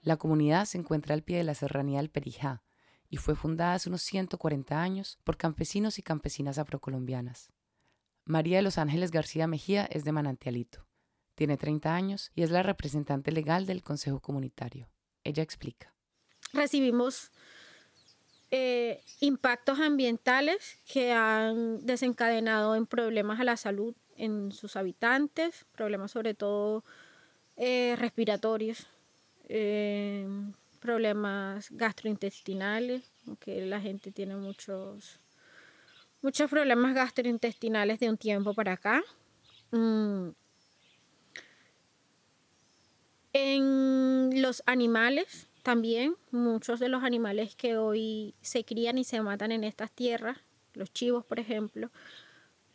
La 0.01 0.17
comunidad 0.17 0.65
se 0.65 0.79
encuentra 0.79 1.13
al 1.13 1.21
pie 1.21 1.37
de 1.37 1.43
la 1.43 1.53
serranía 1.53 1.99
del 1.99 2.09
Perijá 2.09 2.63
y 3.09 3.17
fue 3.17 3.35
fundada 3.35 3.75
hace 3.75 3.89
unos 3.89 4.01
140 4.01 4.81
años 4.81 5.19
por 5.23 5.37
campesinos 5.37 5.99
y 5.99 6.01
campesinas 6.01 6.57
afrocolombianas. 6.57 7.51
María 8.23 8.57
de 8.57 8.63
los 8.63 8.79
Ángeles 8.79 9.11
García 9.11 9.45
Mejía 9.45 9.85
es 9.85 10.03
de 10.03 10.13
Manantialito. 10.13 10.87
Tiene 11.35 11.55
30 11.55 11.93
años 11.93 12.31
y 12.33 12.41
es 12.41 12.49
la 12.49 12.63
representante 12.63 13.31
legal 13.31 13.67
del 13.67 13.83
Consejo 13.83 14.19
Comunitario. 14.19 14.89
Ella 15.23 15.43
explica. 15.43 15.93
Recibimos 16.53 17.31
eh, 18.57 19.01
impactos 19.19 19.81
ambientales 19.81 20.77
que 20.89 21.11
han 21.11 21.85
desencadenado 21.85 22.77
en 22.77 22.85
problemas 22.85 23.41
a 23.41 23.43
la 23.43 23.57
salud 23.57 23.93
en 24.15 24.53
sus 24.53 24.77
habitantes, 24.77 25.65
problemas 25.73 26.11
sobre 26.11 26.35
todo 26.35 26.81
eh, 27.57 27.97
respiratorios, 27.97 28.87
eh, 29.49 30.25
problemas 30.79 31.69
gastrointestinales, 31.71 33.03
que 33.41 33.65
la 33.65 33.81
gente 33.81 34.13
tiene 34.13 34.37
muchos, 34.37 35.19
muchos 36.21 36.49
problemas 36.49 36.95
gastrointestinales 36.95 37.99
de 37.99 38.09
un 38.09 38.17
tiempo 38.17 38.53
para 38.53 38.71
acá. 38.71 39.03
Mm. 39.71 40.29
En 43.33 44.41
los 44.41 44.63
animales, 44.65 45.49
también 45.65 46.15
muchos 46.29 46.79
de 46.79 46.89
los 46.89 47.03
animales 47.03 47.55
que 47.55 47.75
hoy 47.75 48.35
se 48.39 48.63
crían 48.63 48.99
y 48.99 49.03
se 49.03 49.19
matan 49.21 49.51
en 49.51 49.63
estas 49.63 49.91
tierras, 49.91 50.37
los 50.75 50.93
chivos 50.93 51.25
por 51.25 51.39
ejemplo, 51.39 51.89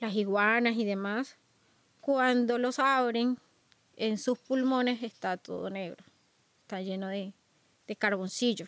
las 0.01 0.13
iguanas 0.17 0.75
y 0.75 0.85
demás, 0.85 1.39
cuando 2.01 2.59
los 2.59 2.81
abren 2.81 3.39
en 3.95 4.19
sus 4.19 4.41
pulmones 4.41 5.05
está 5.05 5.37
todo 5.37 5.71
negro, 5.71 6.05
está 6.63 6.83
lleno 6.83 7.07
de, 7.07 7.33
de 7.87 7.95
carboncillo. 7.95 8.67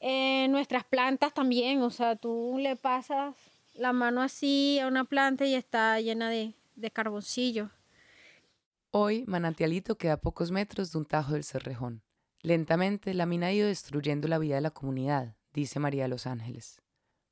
En 0.00 0.50
nuestras 0.50 0.84
plantas 0.84 1.34
también, 1.34 1.82
o 1.82 1.90
sea, 1.90 2.16
tú 2.16 2.56
le 2.58 2.76
pasas 2.76 3.34
la 3.74 3.92
mano 3.92 4.22
así 4.22 4.78
a 4.80 4.86
una 4.86 5.04
planta 5.04 5.44
y 5.44 5.54
está 5.54 6.00
llena 6.00 6.30
de, 6.30 6.54
de 6.76 6.90
carboncillo. 6.90 7.68
Hoy 8.90 9.24
Manantialito 9.26 9.98
queda 9.98 10.14
a 10.14 10.20
pocos 10.20 10.50
metros 10.50 10.92
de 10.92 10.98
un 10.98 11.04
tajo 11.04 11.34
del 11.34 11.44
Cerrejón. 11.44 12.05
Lentamente, 12.46 13.12
la 13.12 13.26
mina 13.26 13.48
ha 13.48 13.52
ido 13.52 13.66
destruyendo 13.66 14.28
la 14.28 14.38
vida 14.38 14.54
de 14.54 14.60
la 14.60 14.70
comunidad, 14.70 15.34
dice 15.52 15.80
María 15.80 16.04
de 16.04 16.08
los 16.08 16.28
Ángeles. 16.28 16.80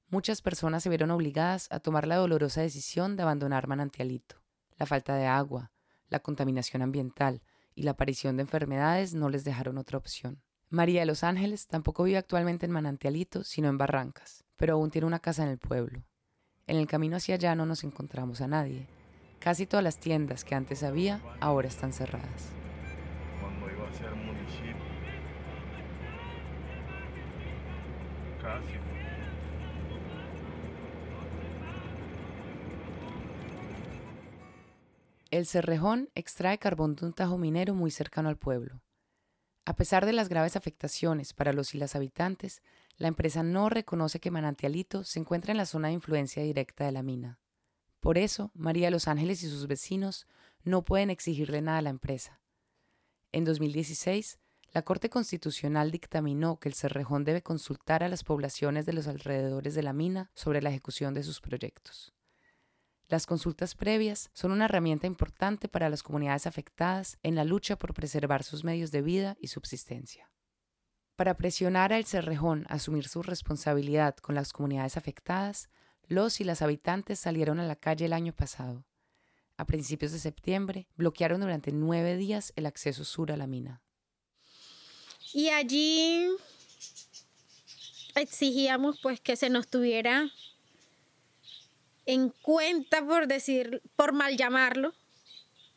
Muchas 0.08 0.42
personas 0.42 0.82
se 0.82 0.88
vieron 0.88 1.12
obligadas 1.12 1.68
a 1.70 1.78
tomar 1.78 2.08
la 2.08 2.16
dolorosa 2.16 2.62
decisión 2.62 3.14
de 3.14 3.22
abandonar 3.22 3.68
Manantialito. 3.68 4.42
La 4.76 4.86
falta 4.86 5.14
de 5.14 5.26
agua, 5.26 5.70
la 6.08 6.18
contaminación 6.18 6.82
ambiental 6.82 7.42
y 7.76 7.84
la 7.84 7.92
aparición 7.92 8.36
de 8.36 8.42
enfermedades 8.42 9.14
no 9.14 9.28
les 9.28 9.44
dejaron 9.44 9.78
otra 9.78 9.98
opción. 9.98 10.42
María 10.68 11.02
de 11.02 11.06
los 11.06 11.22
Ángeles 11.22 11.68
tampoco 11.68 12.02
vive 12.02 12.18
actualmente 12.18 12.66
en 12.66 12.72
Manantialito, 12.72 13.44
sino 13.44 13.68
en 13.68 13.78
Barrancas, 13.78 14.42
pero 14.56 14.74
aún 14.74 14.90
tiene 14.90 15.06
una 15.06 15.20
casa 15.20 15.44
en 15.44 15.50
el 15.50 15.58
pueblo. 15.58 16.02
En 16.66 16.76
el 16.76 16.88
camino 16.88 17.18
hacia 17.18 17.36
allá 17.36 17.54
no 17.54 17.66
nos 17.66 17.84
encontramos 17.84 18.40
a 18.40 18.48
nadie. 18.48 18.88
Casi 19.38 19.64
todas 19.64 19.84
las 19.84 20.00
tiendas 20.00 20.42
que 20.42 20.56
antes 20.56 20.82
había 20.82 21.20
ahora 21.38 21.68
están 21.68 21.92
cerradas. 21.92 22.63
El 35.30 35.46
Cerrejón 35.46 36.10
extrae 36.14 36.58
carbón 36.58 36.94
de 36.94 37.06
un 37.06 37.12
tajo 37.12 37.38
minero 37.38 37.74
muy 37.74 37.90
cercano 37.90 38.28
al 38.28 38.36
pueblo. 38.36 38.82
A 39.64 39.74
pesar 39.74 40.06
de 40.06 40.12
las 40.12 40.28
graves 40.28 40.54
afectaciones 40.54 41.32
para 41.32 41.52
los 41.52 41.74
y 41.74 41.78
las 41.78 41.96
habitantes, 41.96 42.62
la 42.98 43.08
empresa 43.08 43.42
no 43.42 43.68
reconoce 43.68 44.20
que 44.20 44.30
Manantialito 44.30 45.02
se 45.02 45.18
encuentra 45.18 45.50
en 45.50 45.56
la 45.56 45.66
zona 45.66 45.88
de 45.88 45.94
influencia 45.94 46.42
directa 46.42 46.84
de 46.84 46.92
la 46.92 47.02
mina. 47.02 47.40
Por 47.98 48.16
eso, 48.18 48.52
María 48.54 48.86
de 48.86 48.90
los 48.92 49.08
Ángeles 49.08 49.42
y 49.42 49.48
sus 49.48 49.66
vecinos 49.66 50.28
no 50.62 50.82
pueden 50.84 51.10
exigirle 51.10 51.62
nada 51.62 51.78
a 51.78 51.82
la 51.82 51.90
empresa. 51.90 52.40
En 53.32 53.44
2016, 53.44 54.38
la 54.74 54.82
Corte 54.82 55.08
Constitucional 55.08 55.92
dictaminó 55.92 56.58
que 56.58 56.68
el 56.68 56.74
Cerrejón 56.74 57.22
debe 57.22 57.44
consultar 57.44 58.02
a 58.02 58.08
las 58.08 58.24
poblaciones 58.24 58.86
de 58.86 58.92
los 58.92 59.06
alrededores 59.06 59.76
de 59.76 59.84
la 59.84 59.92
mina 59.92 60.32
sobre 60.34 60.60
la 60.60 60.70
ejecución 60.70 61.14
de 61.14 61.22
sus 61.22 61.40
proyectos. 61.40 62.12
Las 63.06 63.24
consultas 63.24 63.76
previas 63.76 64.30
son 64.34 64.50
una 64.50 64.64
herramienta 64.64 65.06
importante 65.06 65.68
para 65.68 65.88
las 65.88 66.02
comunidades 66.02 66.48
afectadas 66.48 67.18
en 67.22 67.36
la 67.36 67.44
lucha 67.44 67.76
por 67.76 67.94
preservar 67.94 68.42
sus 68.42 68.64
medios 68.64 68.90
de 68.90 69.02
vida 69.02 69.36
y 69.38 69.46
subsistencia. 69.46 70.28
Para 71.14 71.36
presionar 71.36 71.92
a 71.92 71.98
El 71.98 72.04
Cerrejón 72.04 72.66
a 72.68 72.74
asumir 72.74 73.06
su 73.06 73.22
responsabilidad 73.22 74.16
con 74.16 74.34
las 74.34 74.52
comunidades 74.52 74.96
afectadas, 74.96 75.68
los 76.08 76.40
y 76.40 76.44
las 76.44 76.62
habitantes 76.62 77.20
salieron 77.20 77.60
a 77.60 77.66
la 77.68 77.76
calle 77.76 78.06
el 78.06 78.12
año 78.12 78.32
pasado. 78.32 78.84
A 79.56 79.66
principios 79.66 80.10
de 80.10 80.18
septiembre, 80.18 80.88
bloquearon 80.96 81.42
durante 81.42 81.70
nueve 81.70 82.16
días 82.16 82.52
el 82.56 82.66
acceso 82.66 83.04
sur 83.04 83.30
a 83.30 83.36
la 83.36 83.46
mina. 83.46 83.84
Y 85.34 85.48
allí 85.48 86.28
exigíamos 88.14 89.00
pues 89.02 89.20
que 89.20 89.34
se 89.34 89.50
nos 89.50 89.66
tuviera 89.66 90.30
en 92.06 92.30
cuenta, 92.30 93.04
por 93.04 93.26
decir, 93.26 93.82
por 93.96 94.12
mal 94.12 94.36
llamarlo, 94.36 94.94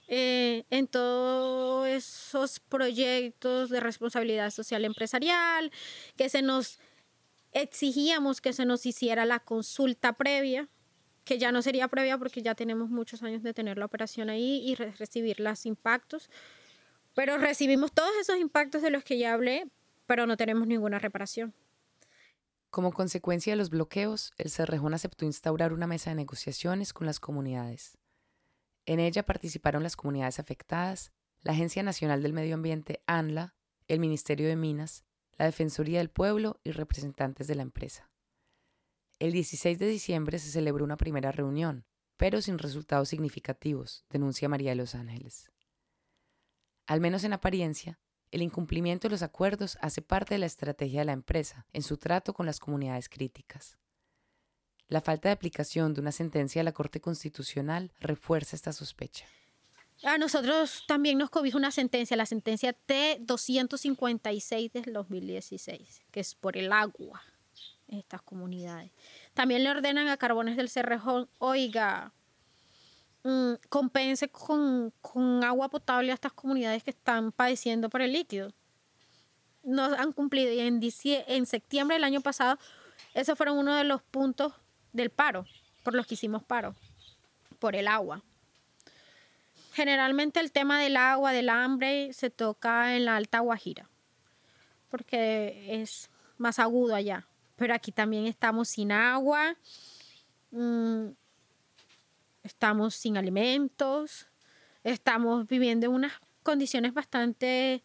eh, 0.07 0.63
en 0.69 0.87
todos 0.87 1.87
esos 1.87 2.59
proyectos 2.59 3.69
de 3.69 3.79
responsabilidad 3.79 4.51
social 4.51 4.85
empresarial, 4.85 5.71
que 6.15 6.29
se 6.29 6.41
nos 6.41 6.79
exigíamos 7.51 8.41
que 8.41 8.53
se 8.53 8.65
nos 8.65 8.85
hiciera 8.85 9.25
la 9.25 9.39
consulta 9.39 10.13
previa, 10.13 10.69
que 11.25 11.39
ya 11.39 11.51
no 11.51 11.63
sería 11.63 11.87
previa 11.87 12.17
porque 12.17 12.43
ya 12.43 12.53
tenemos 12.53 12.89
muchos 12.89 13.23
años 13.23 13.41
de 13.41 13.53
tener 13.53 13.77
la 13.77 13.85
operación 13.85 14.29
ahí 14.29 14.61
y 14.63 14.75
recibir 14.75 15.39
los 15.39 15.65
impactos. 15.65 16.29
Pero 17.17 17.39
recibimos 17.39 17.93
todos 17.93 18.11
esos 18.21 18.37
impactos 18.37 18.83
de 18.83 18.91
los 18.91 19.03
que 19.03 19.17
ya 19.17 19.33
hablé, 19.33 19.65
pero 20.05 20.27
no 20.27 20.37
tenemos 20.37 20.67
ninguna 20.67 20.99
reparación. 20.99 21.51
Como 22.69 22.93
consecuencia 22.93 23.53
de 23.53 23.57
los 23.57 23.71
bloqueos, 23.71 24.33
el 24.37 24.51
Cerrejón 24.51 24.93
aceptó 24.93 25.25
instaurar 25.25 25.73
una 25.73 25.87
mesa 25.87 26.11
de 26.11 26.15
negociaciones 26.15 26.93
con 26.93 27.07
las 27.07 27.19
comunidades. 27.19 27.97
En 28.85 28.99
ella 28.99 29.25
participaron 29.25 29.81
las 29.81 29.95
comunidades 29.95 30.37
afectadas, 30.37 31.11
la 31.41 31.53
Agencia 31.53 31.81
Nacional 31.81 32.21
del 32.21 32.33
Medio 32.33 32.53
Ambiente, 32.53 33.01
ANLA, 33.07 33.55
el 33.87 33.99
Ministerio 33.99 34.47
de 34.47 34.55
Minas, 34.55 35.03
la 35.39 35.45
Defensoría 35.45 35.97
del 35.97 36.11
Pueblo 36.11 36.59
y 36.63 36.69
representantes 36.69 37.47
de 37.47 37.55
la 37.55 37.63
empresa. 37.63 38.11
El 39.17 39.31
16 39.31 39.79
de 39.79 39.87
diciembre 39.87 40.37
se 40.37 40.51
celebró 40.51 40.83
una 40.83 40.97
primera 40.97 41.31
reunión, 41.31 41.83
pero 42.15 42.43
sin 42.43 42.59
resultados 42.59 43.09
significativos, 43.09 44.05
denuncia 44.11 44.49
María 44.49 44.69
de 44.69 44.75
los 44.75 44.93
Ángeles. 44.93 45.49
Al 46.87 47.01
menos 47.01 47.25
en 47.25 47.33
apariencia, 47.33 47.99
el 48.31 48.41
incumplimiento 48.41 49.07
de 49.07 49.11
los 49.11 49.21
acuerdos 49.21 49.77
hace 49.81 50.01
parte 50.01 50.35
de 50.35 50.39
la 50.39 50.45
estrategia 50.45 51.01
de 51.01 51.05
la 51.05 51.11
empresa 51.11 51.65
en 51.73 51.83
su 51.83 51.97
trato 51.97 52.33
con 52.33 52.45
las 52.45 52.59
comunidades 52.59 53.09
críticas. 53.09 53.77
La 54.87 55.01
falta 55.01 55.27
de 55.27 55.33
aplicación 55.33 55.93
de 55.93 55.99
una 55.99 56.13
sentencia 56.13 56.61
de 56.61 56.63
la 56.63 56.71
Corte 56.71 57.01
Constitucional 57.01 57.91
refuerza 57.99 58.55
esta 58.55 58.71
sospecha. 58.71 59.25
A 60.03 60.17
nosotros 60.17 60.85
también 60.87 61.17
nos 61.17 61.29
cobija 61.29 61.57
una 61.57 61.71
sentencia, 61.71 62.15
la 62.15 62.25
sentencia 62.25 62.71
T-256 62.71 64.71
del 64.71 64.93
2016, 64.93 66.03
que 66.11 66.19
es 66.21 66.35
por 66.35 66.55
el 66.55 66.71
agua 66.71 67.21
en 67.87 67.99
estas 67.99 68.21
comunidades. 68.21 68.91
También 69.33 69.63
le 69.63 69.71
ordenan 69.71 70.07
a 70.07 70.17
Carbones 70.17 70.55
del 70.55 70.69
Cerrejón, 70.69 71.29
oiga, 71.39 72.13
mm, 73.23 73.53
compense 73.69 74.29
con, 74.29 74.93
con, 75.01 75.43
agua 75.43 75.69
potable 75.69 76.11
a 76.11 76.15
estas 76.15 76.33
comunidades 76.33 76.83
que 76.83 76.91
están 76.91 77.31
padeciendo 77.31 77.89
por 77.89 78.01
el 78.01 78.13
líquido. 78.13 78.51
No 79.63 79.83
han 79.83 80.13
cumplido 80.13 80.51
y 80.53 80.59
en, 80.59 80.79
en 80.81 81.45
septiembre 81.45 81.95
del 81.95 82.03
año 82.03 82.21
pasado, 82.21 82.57
esos 83.13 83.37
fueron 83.37 83.57
uno 83.57 83.75
de 83.75 83.83
los 83.83 84.01
puntos 84.01 84.53
del 84.93 85.09
paro, 85.09 85.45
por 85.83 85.93
los 85.93 86.07
que 86.07 86.15
hicimos 86.15 86.43
paro, 86.43 86.75
por 87.59 87.75
el 87.75 87.87
agua. 87.87 88.21
Generalmente 89.73 90.39
el 90.39 90.51
tema 90.51 90.81
del 90.81 90.97
agua, 90.97 91.31
del 91.31 91.49
hambre, 91.49 92.11
se 92.11 92.29
toca 92.29 92.95
en 92.95 93.05
la 93.05 93.15
Alta 93.15 93.39
Guajira, 93.39 93.87
porque 94.89 95.81
es 95.81 96.09
más 96.37 96.57
agudo 96.57 96.95
allá. 96.95 97.27
Pero 97.57 97.73
aquí 97.73 97.91
también 97.91 98.25
estamos 98.25 98.69
sin 98.69 98.91
agua, 98.91 99.55
mm, 100.51 101.09
estamos 102.47 102.95
sin 102.95 103.17
alimentos, 103.17 104.27
estamos 104.83 105.47
viviendo 105.47 105.85
en 105.85 105.91
unas 105.91 106.13
condiciones 106.43 106.93
bastante 106.93 107.83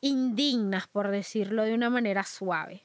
indignas, 0.00 0.88
por 0.88 1.08
decirlo 1.08 1.64
de 1.64 1.74
una 1.74 1.88
manera 1.88 2.24
suave. 2.24 2.84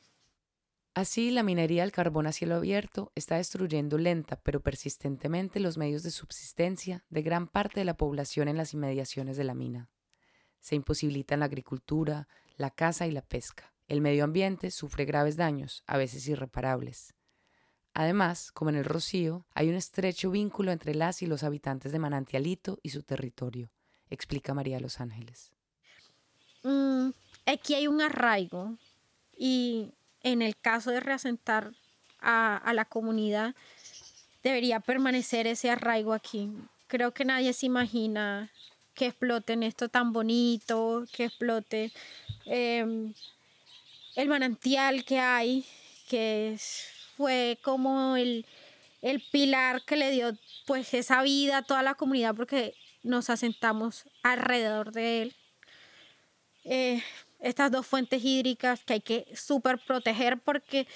Así, 0.94 1.30
la 1.32 1.44
minería 1.44 1.82
del 1.82 1.92
carbón 1.92 2.28
a 2.28 2.32
cielo 2.32 2.56
abierto 2.56 3.12
está 3.16 3.36
destruyendo 3.36 3.98
lenta 3.98 4.40
pero 4.42 4.62
persistentemente 4.62 5.60
los 5.60 5.78
medios 5.78 6.04
de 6.04 6.12
subsistencia 6.12 7.04
de 7.10 7.22
gran 7.22 7.48
parte 7.48 7.82
de 7.82 7.86
la 7.86 7.98
población 7.98 8.48
en 8.48 8.56
las 8.56 8.74
inmediaciones 8.74 9.36
de 9.36 9.44
la 9.44 9.54
mina. 9.54 9.90
Se 10.62 10.76
imposibilitan 10.76 11.42
la 11.42 11.48
agricultura, 11.48 12.30
la 12.56 12.70
caza 12.70 13.08
y 13.08 13.12
la 13.12 13.22
pesca. 13.22 13.74
El 13.88 14.00
medio 14.00 14.24
ambiente 14.24 14.72
sufre 14.72 15.04
graves 15.04 15.36
daños, 15.36 15.84
a 15.86 15.98
veces 15.98 16.28
irreparables. 16.28 17.14
Además, 17.98 18.52
como 18.52 18.72
en 18.72 18.76
el 18.76 18.84
Rocío, 18.84 19.46
hay 19.54 19.70
un 19.70 19.76
estrecho 19.76 20.30
vínculo 20.30 20.74
entre 20.74 20.94
las 20.94 21.22
y 21.22 21.28
los 21.28 21.44
habitantes 21.44 21.94
de 21.94 22.00
Manantialito 22.00 22.78
y 22.84 22.90
su 22.90 23.04
territorio, 23.04 23.72
explica 24.10 24.54
María 24.54 24.82
Los 24.82 25.00
Ángeles. 25.00 25.54
Mm, 26.64 27.12
aquí 27.46 27.74
hay 27.74 27.88
un 27.88 28.02
arraigo 28.02 28.76
y 29.38 29.94
en 30.24 30.42
el 30.42 30.58
caso 30.58 30.92
de 30.92 31.00
reasentar 31.00 31.72
a, 32.20 32.74
la 32.74 32.84
comunidad, 32.84 33.56
debería 34.44 34.82
permanecer 34.82 35.48
ese 35.48 35.70
arraigo 35.70 36.12
aquí. 36.12 36.52
Creo 36.88 37.14
que 37.14 37.24
nadie 37.24 37.54
se 37.54 37.68
imagina 37.68 38.52
que 38.94 39.06
exploten 39.06 39.64
esto 39.64 39.88
tan 39.88 40.12
bonito, 40.12 41.06
que 41.14 41.26
explote 41.26 41.94
em, 42.46 43.14
el 44.18 44.28
manantial 44.28 45.06
que 45.06 45.20
hay, 45.20 45.66
que 46.10 46.58
fue 47.16 47.60
como 47.62 48.16
el, 48.18 48.46
pilar 49.32 49.84
que 49.86 49.98
le 49.98 50.10
dio 50.12 50.36
pues 50.66 50.94
esa 50.94 51.22
vida 51.22 51.58
a 51.58 51.62
toda 51.62 51.84
la 51.84 51.94
comunidad 51.94 52.36
porque 52.36 52.74
nos 53.04 53.30
asentamos 53.30 54.06
alrededor 54.24 54.92
de 54.92 55.22
él. 55.22 55.36
Eh, 56.64 57.04
estas 57.40 57.72
dos 57.72 57.86
fuentes 57.86 58.24
hídricas 58.24 58.84
que 58.84 58.94
hay 58.94 59.02
que 59.02 59.28
súper 59.36 59.78
proteger 59.78 60.40
porque 60.40 60.88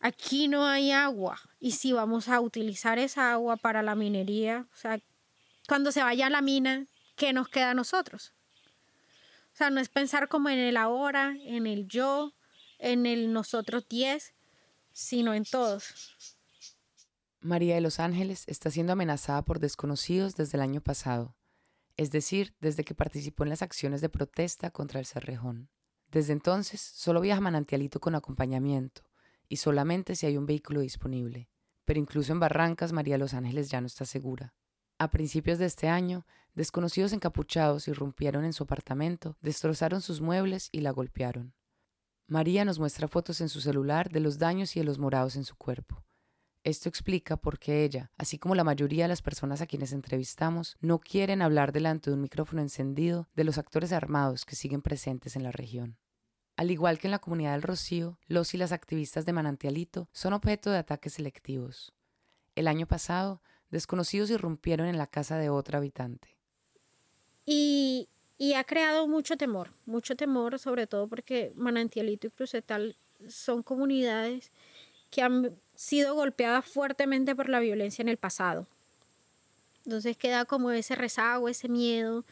aquí 0.00 0.48
no 0.48 0.66
hay 0.66 0.90
agua. 0.90 1.40
Y 1.60 1.72
si 1.72 1.92
vamos 1.92 2.28
a 2.28 2.40
utilizar 2.40 2.98
esa 2.98 3.32
agua 3.32 3.56
para 3.56 3.82
la 3.82 3.94
minería, 3.94 4.66
o 4.72 4.76
sea, 4.76 5.00
cuando 5.68 5.92
se 5.92 6.02
vaya 6.02 6.26
a 6.26 6.30
la 6.30 6.42
mina, 6.42 6.86
¿qué 7.14 7.32
nos 7.32 7.48
queda 7.48 7.70
a 7.70 7.74
nosotros? 7.74 8.32
O 9.52 9.56
sea, 9.56 9.70
no 9.70 9.80
es 9.80 9.88
pensar 9.88 10.28
como 10.28 10.48
en 10.48 10.58
el 10.58 10.76
ahora, 10.76 11.36
en 11.44 11.66
el 11.68 11.86
yo, 11.86 12.32
en 12.78 13.06
el 13.06 13.32
nosotros 13.32 13.86
diez, 13.88 14.34
sino 15.00 15.34
en 15.34 15.44
todos. 15.44 16.16
María 17.40 17.74
de 17.74 17.80
los 17.80 18.00
Ángeles 18.00 18.44
está 18.46 18.70
siendo 18.70 18.92
amenazada 18.92 19.42
por 19.44 19.58
desconocidos 19.58 20.36
desde 20.36 20.58
el 20.58 20.62
año 20.62 20.80
pasado 20.80 21.36
es 22.00 22.10
decir, 22.10 22.54
desde 22.60 22.82
que 22.82 22.94
participó 22.94 23.42
en 23.42 23.50
las 23.50 23.60
acciones 23.60 24.00
de 24.00 24.08
protesta 24.08 24.70
contra 24.70 25.00
el 25.00 25.04
Cerrejón. 25.04 25.68
Desde 26.10 26.32
entonces, 26.32 26.80
solo 26.80 27.20
viaja 27.20 27.42
Manantialito 27.42 28.00
con 28.00 28.14
acompañamiento, 28.14 29.02
y 29.50 29.56
solamente 29.56 30.16
si 30.16 30.24
hay 30.24 30.38
un 30.38 30.46
vehículo 30.46 30.80
disponible. 30.80 31.50
Pero 31.84 32.00
incluso 32.00 32.32
en 32.32 32.40
Barrancas, 32.40 32.92
María 32.92 33.18
Los 33.18 33.34
Ángeles 33.34 33.68
ya 33.68 33.82
no 33.82 33.86
está 33.86 34.06
segura. 34.06 34.54
A 34.96 35.10
principios 35.10 35.58
de 35.58 35.66
este 35.66 35.88
año, 35.88 36.26
desconocidos 36.54 37.12
encapuchados 37.12 37.86
irrumpieron 37.86 38.46
en 38.46 38.54
su 38.54 38.62
apartamento, 38.62 39.36
destrozaron 39.42 40.00
sus 40.00 40.22
muebles 40.22 40.70
y 40.72 40.80
la 40.80 40.92
golpearon. 40.92 41.52
María 42.30 42.64
nos 42.64 42.78
muestra 42.78 43.08
fotos 43.08 43.40
en 43.40 43.48
su 43.48 43.60
celular 43.60 44.08
de 44.08 44.20
los 44.20 44.38
daños 44.38 44.76
y 44.76 44.78
de 44.78 44.84
los 44.84 45.00
morados 45.00 45.34
en 45.34 45.42
su 45.42 45.56
cuerpo. 45.56 46.04
Esto 46.62 46.88
explica 46.88 47.36
por 47.36 47.58
qué 47.58 47.82
ella, 47.82 48.12
así 48.16 48.38
como 48.38 48.54
la 48.54 48.62
mayoría 48.62 49.04
de 49.04 49.08
las 49.08 49.20
personas 49.20 49.60
a 49.60 49.66
quienes 49.66 49.92
entrevistamos, 49.92 50.76
no 50.80 51.00
quieren 51.00 51.42
hablar 51.42 51.72
delante 51.72 52.08
de 52.08 52.14
un 52.14 52.22
micrófono 52.22 52.62
encendido 52.62 53.28
de 53.34 53.42
los 53.42 53.58
actores 53.58 53.90
armados 53.90 54.44
que 54.44 54.54
siguen 54.54 54.80
presentes 54.80 55.34
en 55.34 55.42
la 55.42 55.50
región. 55.50 55.98
Al 56.54 56.70
igual 56.70 57.00
que 57.00 57.08
en 57.08 57.10
la 57.10 57.18
comunidad 57.18 57.50
del 57.50 57.62
Rocío, 57.62 58.20
los 58.28 58.54
y 58.54 58.58
las 58.58 58.70
activistas 58.70 59.26
de 59.26 59.32
Manantialito 59.32 60.08
son 60.12 60.32
objeto 60.32 60.70
de 60.70 60.78
ataques 60.78 61.14
selectivos. 61.14 61.92
El 62.54 62.68
año 62.68 62.86
pasado, 62.86 63.42
desconocidos 63.70 64.30
irrumpieron 64.30 64.86
en 64.86 64.98
la 64.98 65.08
casa 65.08 65.36
de 65.36 65.50
otra 65.50 65.78
habitante. 65.78 66.38
Y, 67.44 68.08
y 68.40 68.54
ha 68.54 68.64
creado 68.64 69.06
mucho 69.06 69.36
temor, 69.36 69.70
mucho 69.84 70.16
temor, 70.16 70.58
sobre 70.58 70.86
todo 70.86 71.06
porque 71.06 71.52
Manantialito 71.56 72.26
y 72.26 72.30
Crucetal 72.30 72.96
son 73.28 73.62
comunidades 73.62 74.50
que 75.10 75.20
han 75.20 75.60
sido 75.74 76.14
golpeada 76.14 76.62
fuertemente 76.62 77.36
por 77.36 77.50
la 77.50 77.60
violencia 77.60 78.00
en 78.00 78.08
el 78.08 78.16
pasado. 78.16 78.66
Entonces 79.84 80.16
queda 80.16 80.46
como 80.46 80.70
ese 80.70 80.94
rezago, 80.94 81.50
ese 81.50 81.68
miedo 81.68 82.24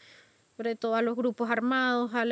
sobre 0.57 0.75
todo 0.75 0.95
a 0.95 1.03
los 1.03 1.15
grupos 1.15 1.51
armados, 1.51 2.15
al 2.15 2.31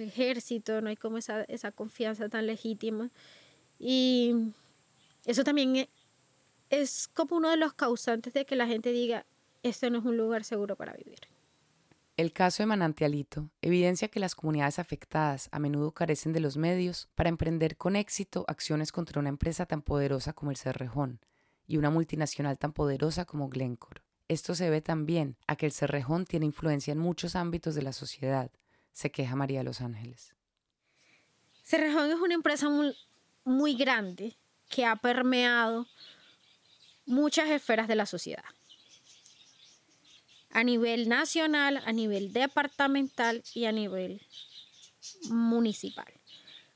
ejército, 0.00 0.80
no 0.80 0.88
hay 0.88 0.96
como 0.96 1.18
esa, 1.18 1.44
esa 1.44 1.70
confianza 1.70 2.28
tan 2.28 2.48
legítima. 2.48 3.10
Y 3.78 4.34
eso 5.24 5.44
también 5.44 5.76
e, 5.76 5.88
es 6.68 7.06
como 7.06 7.36
uno 7.36 7.48
de 7.50 7.56
los 7.56 7.74
causantes 7.74 8.32
de 8.32 8.44
que 8.44 8.56
la 8.56 8.66
gente 8.66 8.90
diga, 8.90 9.24
este 9.62 9.88
no 9.88 9.98
es 10.00 10.04
un 10.04 10.16
lugar 10.16 10.42
seguro 10.42 10.74
para 10.74 10.94
vivir. 10.94 11.20
El 12.18 12.32
caso 12.32 12.64
de 12.64 12.66
Manantialito 12.66 13.48
evidencia 13.62 14.08
que 14.08 14.18
las 14.18 14.34
comunidades 14.34 14.80
afectadas 14.80 15.48
a 15.52 15.60
menudo 15.60 15.92
carecen 15.92 16.32
de 16.32 16.40
los 16.40 16.56
medios 16.56 17.08
para 17.14 17.28
emprender 17.28 17.76
con 17.76 17.94
éxito 17.94 18.44
acciones 18.48 18.90
contra 18.90 19.20
una 19.20 19.28
empresa 19.28 19.66
tan 19.66 19.82
poderosa 19.82 20.32
como 20.32 20.50
el 20.50 20.56
Cerrejón 20.56 21.20
y 21.68 21.76
una 21.76 21.90
multinacional 21.90 22.58
tan 22.58 22.72
poderosa 22.72 23.24
como 23.24 23.48
Glencore. 23.48 24.02
Esto 24.26 24.56
se 24.56 24.68
ve 24.68 24.80
también 24.80 25.36
a 25.46 25.54
que 25.54 25.66
el 25.66 25.72
Cerrejón 25.72 26.24
tiene 26.24 26.46
influencia 26.46 26.90
en 26.90 26.98
muchos 26.98 27.36
ámbitos 27.36 27.76
de 27.76 27.82
la 27.82 27.92
sociedad, 27.92 28.50
se 28.90 29.12
queja 29.12 29.36
María 29.36 29.60
de 29.60 29.66
Los 29.66 29.80
Ángeles. 29.80 30.34
Cerrejón 31.62 32.10
es 32.10 32.16
una 32.16 32.34
empresa 32.34 32.68
muy, 32.68 32.96
muy 33.44 33.76
grande 33.76 34.36
que 34.68 34.84
ha 34.84 34.96
permeado 34.96 35.86
muchas 37.06 37.48
esferas 37.48 37.86
de 37.86 37.94
la 37.94 38.06
sociedad 38.06 38.42
a 40.50 40.64
nivel 40.64 41.08
nacional, 41.08 41.82
a 41.84 41.92
nivel 41.92 42.32
departamental 42.32 43.42
y 43.54 43.66
a 43.66 43.72
nivel 43.72 44.20
municipal. 45.30 46.12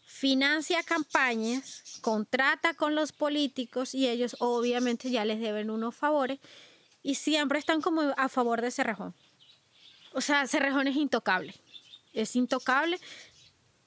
Financia 0.04 0.82
campañas, 0.82 1.98
contrata 2.00 2.74
con 2.74 2.94
los 2.94 3.12
políticos 3.12 3.94
y 3.94 4.08
ellos 4.08 4.36
obviamente 4.38 5.10
ya 5.10 5.24
les 5.24 5.40
deben 5.40 5.70
unos 5.70 5.96
favores 5.96 6.38
y 7.02 7.16
siempre 7.16 7.58
están 7.58 7.80
como 7.80 8.02
a 8.16 8.28
favor 8.28 8.60
de 8.60 8.70
Cerrejón. 8.70 9.14
O 10.12 10.20
sea, 10.20 10.46
Cerrejón 10.46 10.86
es 10.86 10.96
intocable. 10.96 11.54
Es 12.12 12.36
intocable. 12.36 13.00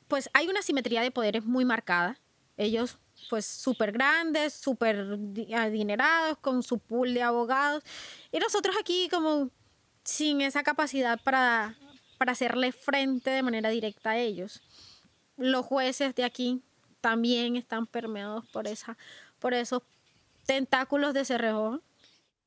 Pues 0.07 0.29
hay 0.33 0.47
una 0.47 0.61
simetría 0.61 1.01
de 1.01 1.11
poderes 1.11 1.45
muy 1.45 1.63
marcada. 1.63 2.19
Ellos 2.57 2.97
pues 3.29 3.45
súper 3.45 3.91
grandes, 3.91 4.53
súper 4.53 5.17
adinerados, 5.55 6.37
con 6.39 6.63
su 6.63 6.79
pool 6.79 7.13
de 7.13 7.21
abogados. 7.21 7.83
Y 8.31 8.39
nosotros 8.39 8.75
aquí 8.79 9.07
como 9.09 9.51
sin 10.05 10.41
esa 10.41 10.63
capacidad 10.63 11.19
para, 11.21 11.75
para 12.17 12.31
hacerle 12.31 12.71
frente 12.71 13.31
de 13.31 13.43
manera 13.43 13.69
directa 13.69 14.11
a 14.11 14.17
ellos. 14.17 14.61
Los 15.35 15.65
jueces 15.65 16.15
de 16.15 16.23
aquí 16.23 16.63
también 17.01 17.57
están 17.57 17.87
permeados 17.87 18.47
por, 18.49 18.67
esa, 18.67 18.97
por 19.39 19.53
esos 19.53 19.81
tentáculos 20.45 21.13
de 21.13 21.25
Cerrejón. 21.25 21.81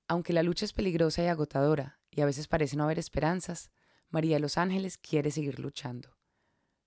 Aunque 0.07 0.33
la 0.33 0.43
lucha 0.43 0.65
es 0.65 0.73
peligrosa 0.73 1.23
y 1.23 1.27
agotadora, 1.27 1.99
y 2.11 2.23
a 2.23 2.27
veces 2.27 2.49
parece 2.49 2.77
no 2.77 2.85
haber 2.85 2.99
esperanzas, 2.99 3.71
María 4.09 4.37
de 4.37 4.41
los 4.41 4.57
Ángeles 4.57 4.97
quiere 4.97 5.31
seguir 5.31 5.59
luchando. 5.59 6.17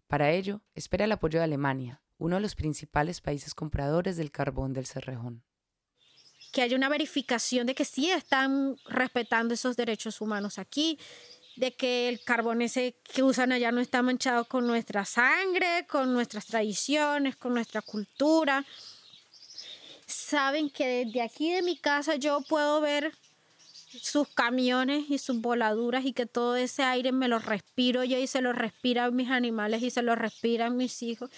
Para 0.07 0.31
ello, 0.31 0.61
espera 0.73 1.05
el 1.05 1.11
apoyo 1.11 1.39
de 1.39 1.45
Alemania, 1.45 2.01
uno 2.17 2.37
de 2.37 2.41
los 2.41 2.55
principales 2.55 3.21
países 3.21 3.53
compradores 3.53 4.17
del 4.17 4.31
carbón 4.31 4.73
del 4.73 4.87
Cerrejón 4.87 5.43
que 6.51 6.61
haya 6.61 6.75
una 6.75 6.89
verificación 6.89 7.65
de 7.65 7.75
que 7.75 7.85
sí 7.85 8.09
están 8.09 8.77
respetando 8.85 9.53
esos 9.53 9.77
derechos 9.77 10.21
humanos 10.21 10.59
aquí, 10.59 10.99
de 11.55 11.73
que 11.73 12.09
el 12.09 12.23
carbón 12.23 12.61
ese 12.61 12.95
que 13.03 13.23
usan 13.23 13.51
allá 13.51 13.71
no 13.71 13.81
está 13.81 14.01
manchado 14.01 14.45
con 14.45 14.67
nuestra 14.67 15.05
sangre, 15.05 15.85
con 15.89 16.13
nuestras 16.13 16.45
tradiciones, 16.47 17.35
con 17.35 17.53
nuestra 17.53 17.81
cultura. 17.81 18.65
Saben 20.05 20.69
que 20.69 21.05
desde 21.05 21.21
aquí 21.21 21.51
de 21.51 21.61
mi 21.61 21.77
casa 21.77 22.15
yo 22.15 22.41
puedo 22.41 22.81
ver 22.81 23.13
sus 24.01 24.27
camiones 24.29 25.09
y 25.09 25.17
sus 25.17 25.41
voladuras 25.41 26.05
y 26.05 26.13
que 26.13 26.25
todo 26.25 26.55
ese 26.55 26.83
aire 26.83 27.11
me 27.11 27.27
lo 27.27 27.39
respiro 27.39 28.03
yo 28.03 28.17
y 28.17 28.27
se 28.27 28.41
lo 28.41 28.53
respiran 28.53 29.15
mis 29.15 29.29
animales 29.29 29.83
y 29.83 29.89
se 29.89 30.01
lo 30.01 30.15
respiran 30.15 30.77
mis 30.77 31.01
hijos 31.03 31.29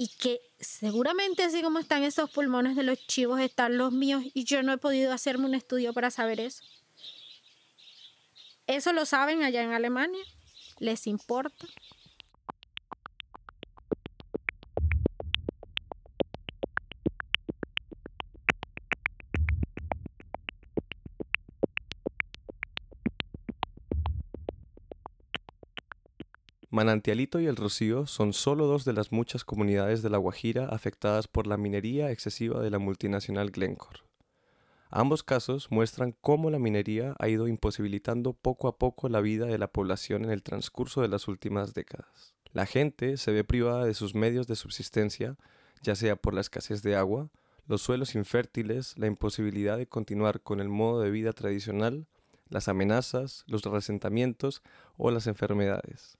y 0.00 0.06
que 0.06 0.40
seguramente 0.60 1.42
así 1.42 1.60
como 1.60 1.80
están 1.80 2.04
esos 2.04 2.30
pulmones 2.30 2.76
de 2.76 2.84
los 2.84 3.04
chivos 3.08 3.40
están 3.40 3.78
los 3.78 3.90
míos 3.90 4.22
y 4.32 4.44
yo 4.44 4.62
no 4.62 4.72
he 4.72 4.78
podido 4.78 5.12
hacerme 5.12 5.46
un 5.46 5.56
estudio 5.56 5.92
para 5.92 6.12
saber 6.12 6.38
eso. 6.38 6.62
Eso 8.68 8.92
lo 8.92 9.04
saben 9.06 9.42
allá 9.42 9.60
en 9.60 9.72
Alemania, 9.72 10.22
les 10.78 11.08
importa. 11.08 11.66
Manantialito 26.78 27.40
y 27.40 27.46
El 27.46 27.56
Rocío 27.56 28.06
son 28.06 28.32
solo 28.32 28.68
dos 28.68 28.84
de 28.84 28.92
las 28.92 29.10
muchas 29.10 29.44
comunidades 29.44 30.00
de 30.00 30.10
La 30.10 30.18
Guajira 30.18 30.66
afectadas 30.66 31.26
por 31.26 31.48
la 31.48 31.56
minería 31.56 32.12
excesiva 32.12 32.62
de 32.62 32.70
la 32.70 32.78
multinacional 32.78 33.50
Glencore. 33.50 34.04
Ambos 34.88 35.24
casos 35.24 35.72
muestran 35.72 36.14
cómo 36.20 36.50
la 36.50 36.60
minería 36.60 37.16
ha 37.18 37.28
ido 37.28 37.48
imposibilitando 37.48 38.32
poco 38.32 38.68
a 38.68 38.78
poco 38.78 39.08
la 39.08 39.20
vida 39.20 39.46
de 39.46 39.58
la 39.58 39.72
población 39.72 40.24
en 40.24 40.30
el 40.30 40.44
transcurso 40.44 41.02
de 41.02 41.08
las 41.08 41.26
últimas 41.26 41.74
décadas. 41.74 42.36
La 42.52 42.64
gente 42.64 43.16
se 43.16 43.32
ve 43.32 43.42
privada 43.42 43.84
de 43.84 43.94
sus 43.94 44.14
medios 44.14 44.46
de 44.46 44.54
subsistencia, 44.54 45.36
ya 45.82 45.96
sea 45.96 46.14
por 46.14 46.32
la 46.32 46.42
escasez 46.42 46.84
de 46.84 46.94
agua, 46.94 47.28
los 47.66 47.82
suelos 47.82 48.14
infértiles, 48.14 48.94
la 48.96 49.08
imposibilidad 49.08 49.78
de 49.78 49.88
continuar 49.88 50.42
con 50.42 50.60
el 50.60 50.68
modo 50.68 51.00
de 51.00 51.10
vida 51.10 51.32
tradicional, 51.32 52.06
las 52.50 52.68
amenazas, 52.68 53.42
los 53.48 53.64
resentamientos 53.64 54.62
o 54.96 55.10
las 55.10 55.26
enfermedades. 55.26 56.17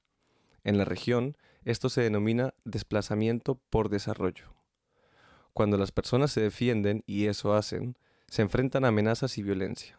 En 0.68 0.76
la 0.76 0.84
región, 0.84 1.38
esto 1.64 1.88
se 1.88 2.02
denomina 2.02 2.52
desplazamiento 2.66 3.54
por 3.70 3.88
desarrollo. 3.88 4.52
Cuando 5.54 5.78
las 5.78 5.92
personas 5.92 6.30
se 6.30 6.42
defienden, 6.42 7.04
y 7.06 7.24
eso 7.24 7.54
hacen, 7.54 7.96
se 8.26 8.42
enfrentan 8.42 8.84
a 8.84 8.88
amenazas 8.88 9.38
y 9.38 9.42
violencia. 9.42 9.98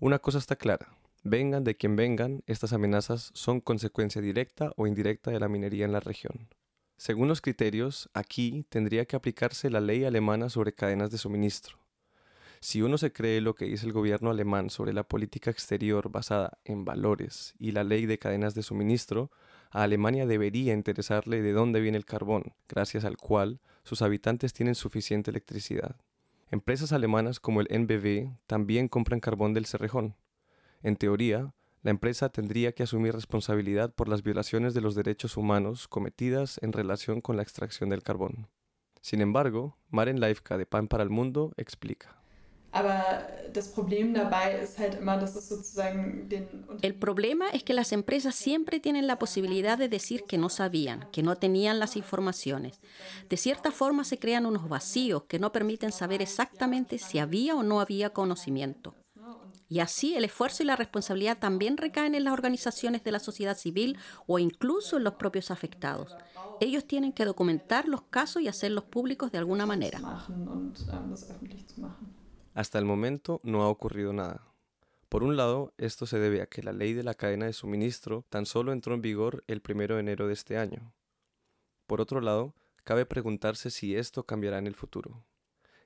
Una 0.00 0.18
cosa 0.18 0.38
está 0.38 0.56
clara, 0.56 0.88
vengan 1.22 1.62
de 1.62 1.76
quien 1.76 1.94
vengan, 1.94 2.42
estas 2.46 2.72
amenazas 2.72 3.30
son 3.34 3.60
consecuencia 3.60 4.20
directa 4.20 4.72
o 4.76 4.88
indirecta 4.88 5.30
de 5.30 5.38
la 5.38 5.46
minería 5.46 5.84
en 5.84 5.92
la 5.92 6.00
región. 6.00 6.48
Según 6.96 7.28
los 7.28 7.40
criterios, 7.40 8.10
aquí 8.14 8.66
tendría 8.70 9.04
que 9.04 9.14
aplicarse 9.14 9.70
la 9.70 9.80
ley 9.80 10.02
alemana 10.02 10.48
sobre 10.48 10.74
cadenas 10.74 11.12
de 11.12 11.18
suministro. 11.18 11.78
Si 12.58 12.82
uno 12.82 12.98
se 12.98 13.12
cree 13.12 13.40
lo 13.40 13.54
que 13.54 13.66
dice 13.66 13.86
el 13.86 13.92
gobierno 13.92 14.30
alemán 14.30 14.70
sobre 14.70 14.92
la 14.92 15.04
política 15.04 15.52
exterior 15.52 16.10
basada 16.10 16.58
en 16.64 16.84
valores 16.84 17.54
y 17.60 17.70
la 17.70 17.84
ley 17.84 18.06
de 18.06 18.18
cadenas 18.18 18.56
de 18.56 18.64
suministro, 18.64 19.30
a 19.74 19.82
Alemania 19.82 20.24
debería 20.24 20.72
interesarle 20.72 21.42
de 21.42 21.52
dónde 21.52 21.80
viene 21.80 21.98
el 21.98 22.04
carbón, 22.04 22.54
gracias 22.68 23.04
al 23.04 23.16
cual 23.16 23.60
sus 23.82 24.02
habitantes 24.02 24.52
tienen 24.52 24.76
suficiente 24.76 25.32
electricidad. 25.32 25.96
Empresas 26.52 26.92
alemanas 26.92 27.40
como 27.40 27.60
el 27.60 27.66
NBW 27.68 28.36
también 28.46 28.86
compran 28.86 29.18
carbón 29.18 29.52
del 29.52 29.66
Cerrejón. 29.66 30.14
En 30.84 30.94
teoría, 30.94 31.54
la 31.82 31.90
empresa 31.90 32.28
tendría 32.28 32.70
que 32.70 32.84
asumir 32.84 33.14
responsabilidad 33.14 33.92
por 33.92 34.08
las 34.08 34.22
violaciones 34.22 34.74
de 34.74 34.80
los 34.80 34.94
derechos 34.94 35.36
humanos 35.36 35.88
cometidas 35.88 36.60
en 36.62 36.72
relación 36.72 37.20
con 37.20 37.36
la 37.36 37.42
extracción 37.42 37.90
del 37.90 38.04
carbón. 38.04 38.46
Sin 39.00 39.20
embargo, 39.20 39.76
Maren 39.90 40.20
Leifka 40.20 40.56
de 40.56 40.66
Pan 40.66 40.86
para 40.86 41.02
el 41.02 41.10
Mundo 41.10 41.52
explica. 41.56 42.23
El 46.82 46.94
problema 46.96 47.48
es 47.50 47.62
que 47.62 47.72
las 47.72 47.92
empresas 47.92 48.34
siempre 48.34 48.80
tienen 48.80 49.06
la 49.06 49.18
posibilidad 49.18 49.78
de 49.78 49.88
decir 49.88 50.24
que 50.24 50.38
no 50.38 50.48
sabían, 50.48 51.08
que 51.12 51.22
no 51.22 51.36
tenían 51.36 51.78
las 51.78 51.96
informaciones. 51.96 52.80
De 53.28 53.36
cierta 53.36 53.70
forma 53.70 54.04
se 54.04 54.18
crean 54.18 54.44
unos 54.44 54.68
vacíos 54.68 55.24
que 55.24 55.38
no 55.38 55.52
permiten 55.52 55.92
saber 55.92 56.20
exactamente 56.20 56.98
si 56.98 57.18
había 57.18 57.54
o 57.54 57.62
no 57.62 57.80
había 57.80 58.10
conocimiento. 58.10 58.94
Y 59.68 59.80
así 59.80 60.14
el 60.14 60.24
esfuerzo 60.24 60.62
y 60.62 60.66
la 60.66 60.76
responsabilidad 60.76 61.38
también 61.38 61.76
recaen 61.76 62.14
en 62.14 62.24
las 62.24 62.32
organizaciones 62.32 63.02
de 63.02 63.12
la 63.12 63.18
sociedad 63.18 63.56
civil 63.56 63.96
o 64.26 64.38
incluso 64.38 64.96
en 64.96 65.04
los 65.04 65.14
propios 65.14 65.50
afectados. 65.50 66.16
Ellos 66.60 66.84
tienen 66.86 67.12
que 67.12 67.24
documentar 67.24 67.88
los 67.88 68.02
casos 68.02 68.42
y 68.42 68.48
hacerlos 68.48 68.84
públicos 68.84 69.32
de 69.32 69.38
alguna 69.38 69.66
manera. 69.66 70.00
Hasta 72.54 72.78
el 72.78 72.84
momento 72.84 73.40
no 73.42 73.62
ha 73.62 73.68
ocurrido 73.68 74.12
nada. 74.12 74.46
Por 75.08 75.24
un 75.24 75.36
lado, 75.36 75.74
esto 75.76 76.06
se 76.06 76.20
debe 76.20 76.40
a 76.40 76.46
que 76.46 76.62
la 76.62 76.72
ley 76.72 76.92
de 76.92 77.02
la 77.02 77.14
cadena 77.14 77.46
de 77.46 77.52
suministro 77.52 78.24
tan 78.30 78.46
solo 78.46 78.72
entró 78.72 78.94
en 78.94 79.02
vigor 79.02 79.42
el 79.48 79.60
1 79.68 79.94
de 79.94 80.00
enero 80.00 80.28
de 80.28 80.34
este 80.34 80.56
año. 80.56 80.92
Por 81.88 82.00
otro 82.00 82.20
lado, 82.20 82.54
cabe 82.84 83.06
preguntarse 83.06 83.70
si 83.70 83.96
esto 83.96 84.24
cambiará 84.24 84.58
en 84.58 84.68
el 84.68 84.76
futuro. 84.76 85.24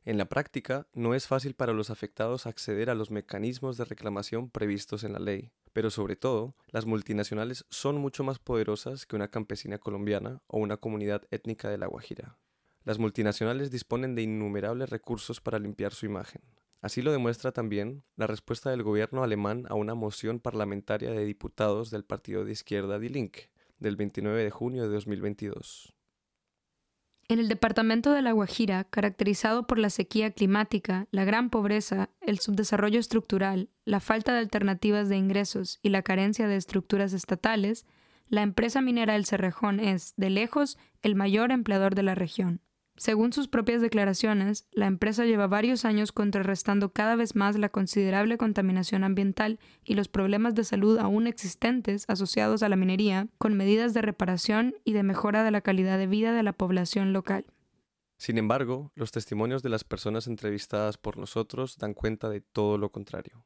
En 0.04 0.18
la 0.18 0.26
práctica, 0.26 0.86
no 0.92 1.14
es 1.14 1.26
fácil 1.26 1.54
para 1.54 1.72
los 1.72 1.88
afectados 1.88 2.46
acceder 2.46 2.90
a 2.90 2.94
los 2.94 3.10
mecanismos 3.10 3.78
de 3.78 3.86
reclamación 3.86 4.50
previstos 4.50 5.04
en 5.04 5.14
la 5.14 5.18
ley, 5.18 5.50
pero 5.72 5.90
sobre 5.90 6.16
todo, 6.16 6.54
las 6.66 6.84
multinacionales 6.84 7.64
son 7.70 7.96
mucho 7.96 8.24
más 8.24 8.38
poderosas 8.38 9.06
que 9.06 9.16
una 9.16 9.28
campesina 9.28 9.78
colombiana 9.78 10.42
o 10.46 10.58
una 10.58 10.76
comunidad 10.76 11.26
étnica 11.30 11.70
de 11.70 11.78
La 11.78 11.86
Guajira. 11.86 12.36
Las 12.88 12.98
multinacionales 12.98 13.70
disponen 13.70 14.14
de 14.14 14.22
innumerables 14.22 14.88
recursos 14.88 15.42
para 15.42 15.58
limpiar 15.58 15.92
su 15.92 16.06
imagen. 16.06 16.40
Así 16.80 17.02
lo 17.02 17.12
demuestra 17.12 17.52
también 17.52 18.02
la 18.16 18.26
respuesta 18.26 18.70
del 18.70 18.82
gobierno 18.82 19.22
alemán 19.22 19.66
a 19.68 19.74
una 19.74 19.94
moción 19.94 20.40
parlamentaria 20.40 21.10
de 21.10 21.26
diputados 21.26 21.90
del 21.90 22.06
partido 22.06 22.46
de 22.46 22.52
izquierda 22.52 22.98
Die 22.98 23.10
Linke 23.10 23.50
del 23.78 23.96
29 23.96 24.42
de 24.42 24.50
junio 24.50 24.84
de 24.84 24.88
2022. 24.88 25.92
En 27.28 27.38
el 27.38 27.48
departamento 27.48 28.10
de 28.14 28.22
La 28.22 28.32
Guajira, 28.32 28.84
caracterizado 28.84 29.66
por 29.66 29.78
la 29.78 29.90
sequía 29.90 30.30
climática, 30.30 31.08
la 31.10 31.26
gran 31.26 31.50
pobreza, 31.50 32.08
el 32.22 32.38
subdesarrollo 32.38 33.00
estructural, 33.00 33.68
la 33.84 34.00
falta 34.00 34.32
de 34.32 34.38
alternativas 34.38 35.10
de 35.10 35.18
ingresos 35.18 35.78
y 35.82 35.90
la 35.90 36.00
carencia 36.00 36.48
de 36.48 36.56
estructuras 36.56 37.12
estatales, 37.12 37.84
la 38.28 38.40
empresa 38.40 38.80
minera 38.80 39.14
El 39.14 39.26
Cerrejón 39.26 39.78
es, 39.78 40.14
de 40.16 40.30
lejos, 40.30 40.78
el 41.02 41.16
mayor 41.16 41.52
empleador 41.52 41.94
de 41.94 42.02
la 42.02 42.14
región. 42.14 42.62
Según 42.98 43.32
sus 43.32 43.46
propias 43.46 43.80
declaraciones, 43.80 44.66
la 44.72 44.86
empresa 44.86 45.24
lleva 45.24 45.46
varios 45.46 45.84
años 45.84 46.10
contrarrestando 46.10 46.92
cada 46.92 47.14
vez 47.14 47.36
más 47.36 47.56
la 47.56 47.68
considerable 47.68 48.38
contaminación 48.38 49.04
ambiental 49.04 49.60
y 49.84 49.94
los 49.94 50.08
problemas 50.08 50.56
de 50.56 50.64
salud 50.64 50.98
aún 50.98 51.28
existentes 51.28 52.04
asociados 52.08 52.64
a 52.64 52.68
la 52.68 52.74
minería, 52.74 53.28
con 53.38 53.56
medidas 53.56 53.94
de 53.94 54.02
reparación 54.02 54.74
y 54.84 54.94
de 54.94 55.04
mejora 55.04 55.44
de 55.44 55.52
la 55.52 55.60
calidad 55.60 55.96
de 55.96 56.08
vida 56.08 56.32
de 56.32 56.42
la 56.42 56.52
población 56.52 57.12
local. 57.12 57.46
Sin 58.16 58.36
embargo, 58.36 58.90
los 58.96 59.12
testimonios 59.12 59.62
de 59.62 59.68
las 59.68 59.84
personas 59.84 60.26
entrevistadas 60.26 60.98
por 60.98 61.18
nosotros 61.18 61.78
dan 61.78 61.94
cuenta 61.94 62.28
de 62.28 62.40
todo 62.40 62.78
lo 62.78 62.90
contrario. 62.90 63.44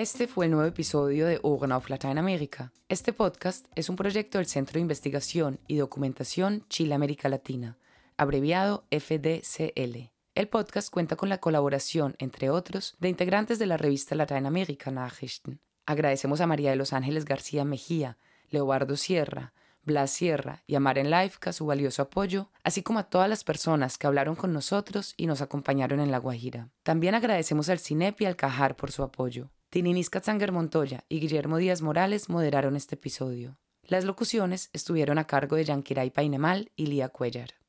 Este 0.00 0.26
fue 0.26 0.46
el 0.46 0.52
nuevo 0.52 0.66
episodio 0.66 1.26
de 1.26 1.40
Ohren 1.42 1.72
auf 1.72 1.90
Latinoamérica. 1.90 2.72
Este 2.88 3.12
podcast 3.12 3.66
es 3.74 3.90
un 3.90 3.96
proyecto 3.96 4.38
del 4.38 4.46
Centro 4.46 4.72
de 4.72 4.80
Investigación 4.80 5.60
y 5.66 5.76
Documentación 5.76 6.64
Chile 6.70 6.94
América 6.94 7.28
Latina, 7.28 7.76
abreviado 8.16 8.86
FDCL. 8.90 10.10
El 10.34 10.48
podcast 10.48 10.90
cuenta 10.90 11.16
con 11.16 11.28
la 11.28 11.36
colaboración, 11.36 12.14
entre 12.18 12.48
otros, 12.48 12.96
de 12.98 13.10
integrantes 13.10 13.58
de 13.58 13.66
la 13.66 13.76
revista 13.76 14.14
Latinoamérica 14.14 14.90
Nachrichten. 14.90 15.60
Agradecemos 15.84 16.40
a 16.40 16.46
María 16.46 16.70
de 16.70 16.76
los 16.76 16.94
Ángeles 16.94 17.26
García 17.26 17.66
Mejía, 17.66 18.16
Leobardo 18.48 18.96
Sierra, 18.96 19.52
Blas 19.82 20.12
Sierra 20.12 20.62
y 20.66 20.76
a 20.76 20.80
Maren 20.80 21.10
Laifka 21.10 21.52
su 21.52 21.66
valioso 21.66 22.00
apoyo, 22.00 22.48
así 22.64 22.82
como 22.82 23.00
a 23.00 23.10
todas 23.10 23.28
las 23.28 23.44
personas 23.44 23.98
que 23.98 24.06
hablaron 24.06 24.34
con 24.34 24.54
nosotros 24.54 25.12
y 25.18 25.26
nos 25.26 25.42
acompañaron 25.42 26.00
en 26.00 26.10
La 26.10 26.16
Guajira. 26.16 26.70
También 26.84 27.14
agradecemos 27.14 27.68
al 27.68 27.80
CINEP 27.80 28.22
y 28.22 28.24
al 28.24 28.36
Cajar 28.36 28.76
por 28.76 28.92
su 28.92 29.02
apoyo. 29.02 29.50
Tininis 29.70 30.10
Katzanger 30.10 30.50
Montoya 30.50 31.04
y 31.08 31.20
Guillermo 31.20 31.58
Díaz 31.58 31.80
Morales 31.80 32.28
moderaron 32.28 32.74
este 32.74 32.96
episodio. 32.96 33.56
Las 33.84 34.04
locuciones 34.04 34.68
estuvieron 34.72 35.16
a 35.16 35.28
cargo 35.28 35.54
de 35.54 35.64
Yankiray 35.64 36.10
Painemal 36.10 36.72
y 36.74 36.86
Lía 36.86 37.08
Cuellar. 37.08 37.59